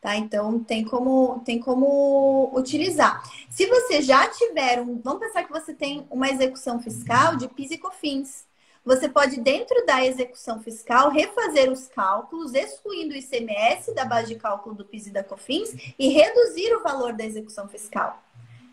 [0.00, 0.16] Tá?
[0.16, 3.22] Então tem como tem como utilizar.
[3.50, 7.72] Se você já tiver um, vamos pensar que você tem uma execução fiscal de PIS
[7.72, 8.46] e COFINS.
[8.86, 14.36] Você pode dentro da execução fiscal refazer os cálculos, excluindo o ICMS da base de
[14.36, 18.25] cálculo do PIS e da COFINS e reduzir o valor da execução fiscal.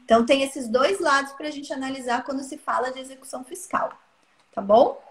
[0.04, 3.92] Então tem esses dois lados para a gente analisar quando se fala de execução fiscal.
[4.54, 5.02] Tá bom?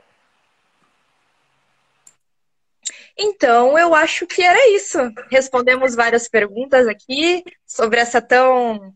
[3.16, 4.98] Então, eu acho que era isso.
[5.30, 8.94] Respondemos várias perguntas aqui sobre essa tão,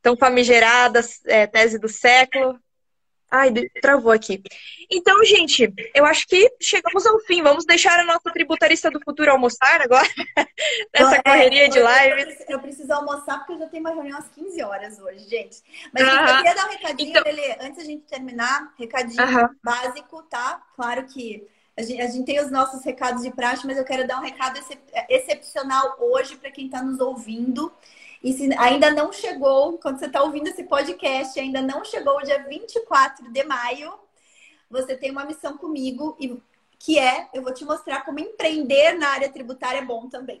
[0.00, 2.58] tão famigerada é, tese do século.
[3.32, 4.42] Ai, travou aqui.
[4.90, 7.42] Então, gente, eu acho que chegamos ao fim.
[7.42, 10.06] Vamos deixar a nossa tributarista do futuro almoçar agora?
[10.94, 12.36] Nessa é, correria de live.
[12.46, 15.62] Eu preciso almoçar porque eu já tenho uma reunião às 15 horas hoje, gente.
[15.94, 16.28] Mas uh -huh.
[16.28, 17.22] eu queria dar um recadinho, então...
[17.24, 19.48] Lelê, antes da gente terminar, recadinho uh -huh.
[19.64, 20.62] básico, tá?
[20.76, 24.06] Claro que a gente, a gente, tem os nossos recados de praxe, mas eu quero
[24.06, 27.72] dar um recado excep excepcional hoje para quem está nos ouvindo.
[28.22, 32.22] E se ainda não chegou, quando você está ouvindo esse podcast, ainda não chegou o
[32.22, 33.92] dia 24 de maio,
[34.70, 36.16] você tem uma missão comigo,
[36.78, 40.40] que é, eu vou te mostrar como empreender na área tributária é bom também.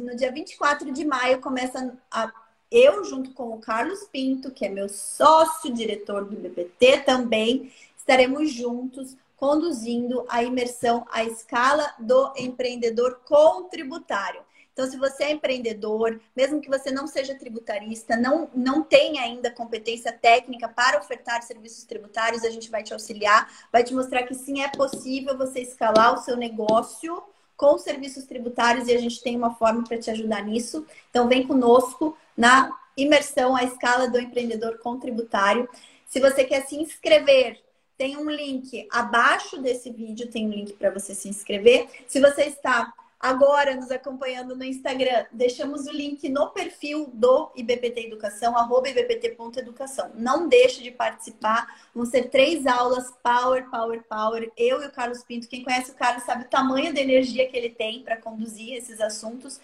[0.00, 2.32] No dia 24 de maio começa a,
[2.70, 8.52] eu, junto com o Carlos Pinto, que é meu sócio, diretor do BPT também, estaremos
[8.52, 14.42] juntos conduzindo a imersão à escala do empreendedor contributário.
[14.78, 19.50] Então, se você é empreendedor, mesmo que você não seja tributarista, não, não tenha ainda
[19.50, 24.36] competência técnica para ofertar serviços tributários, a gente vai te auxiliar, vai te mostrar que
[24.36, 27.20] sim, é possível você escalar o seu negócio
[27.56, 30.86] com serviços tributários e a gente tem uma forma para te ajudar nisso.
[31.10, 35.68] Então, vem conosco na imersão à escala do empreendedor contributário.
[36.06, 37.60] Se você quer se inscrever
[37.96, 41.88] tem um link abaixo desse vídeo, tem um link para você se inscrever.
[42.06, 48.06] Se você está agora nos acompanhando no Instagram, deixamos o link no perfil do IBPT
[48.06, 50.12] Educação, arroba ibpt.educação.
[50.14, 51.66] Não deixe de participar.
[51.94, 54.52] Vão ser três aulas, power, power, power.
[54.56, 57.56] Eu e o Carlos Pinto, quem conhece o Carlos sabe o tamanho da energia que
[57.56, 59.60] ele tem para conduzir esses assuntos.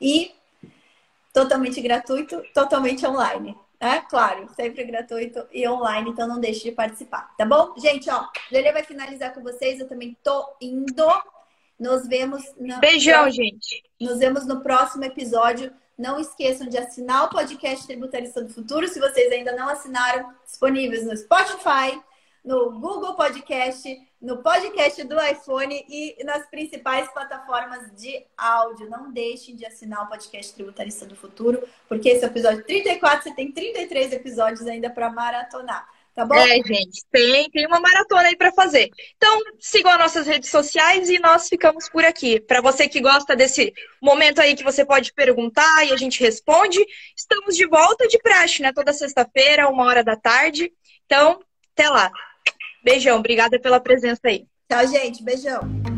[0.00, 0.34] E
[1.32, 3.56] totalmente gratuito, totalmente online.
[3.78, 7.74] É claro, sempre gratuito e online, então não deixe de participar, tá bom?
[7.76, 11.04] Gente, ó, Lele vai finalizar com vocês, eu também tô indo.
[11.78, 12.42] Nos vemos.
[12.58, 12.78] No...
[12.80, 13.82] Beijão, gente.
[14.00, 15.72] Nos vemos no próximo episódio.
[15.96, 21.06] Não esqueçam de assinar o podcast Tributarista do Futuro, se vocês ainda não assinaram, disponíveis
[21.06, 21.98] no Spotify,
[22.44, 28.90] no Google Podcast, no podcast do iPhone e nas principais plataformas de áudio.
[28.90, 33.22] Não deixem de assinar o podcast Tributarista do Futuro, porque esse é o episódio 34,
[33.22, 35.88] você tem 33 episódios ainda para maratonar.
[36.16, 36.34] Tá bom?
[36.34, 38.88] É, gente, tem, tem uma maratona aí para fazer.
[39.18, 42.40] Então, sigam as nossas redes sociais e nós ficamos por aqui.
[42.40, 46.82] Para você que gosta desse momento aí que você pode perguntar e a gente responde,
[47.14, 48.72] estamos de volta de praxe, né?
[48.72, 50.72] Toda sexta-feira, uma hora da tarde.
[51.04, 51.38] Então,
[51.74, 52.10] até lá.
[52.82, 54.46] Beijão, obrigada pela presença aí.
[54.70, 55.22] Tchau, gente.
[55.22, 55.95] Beijão.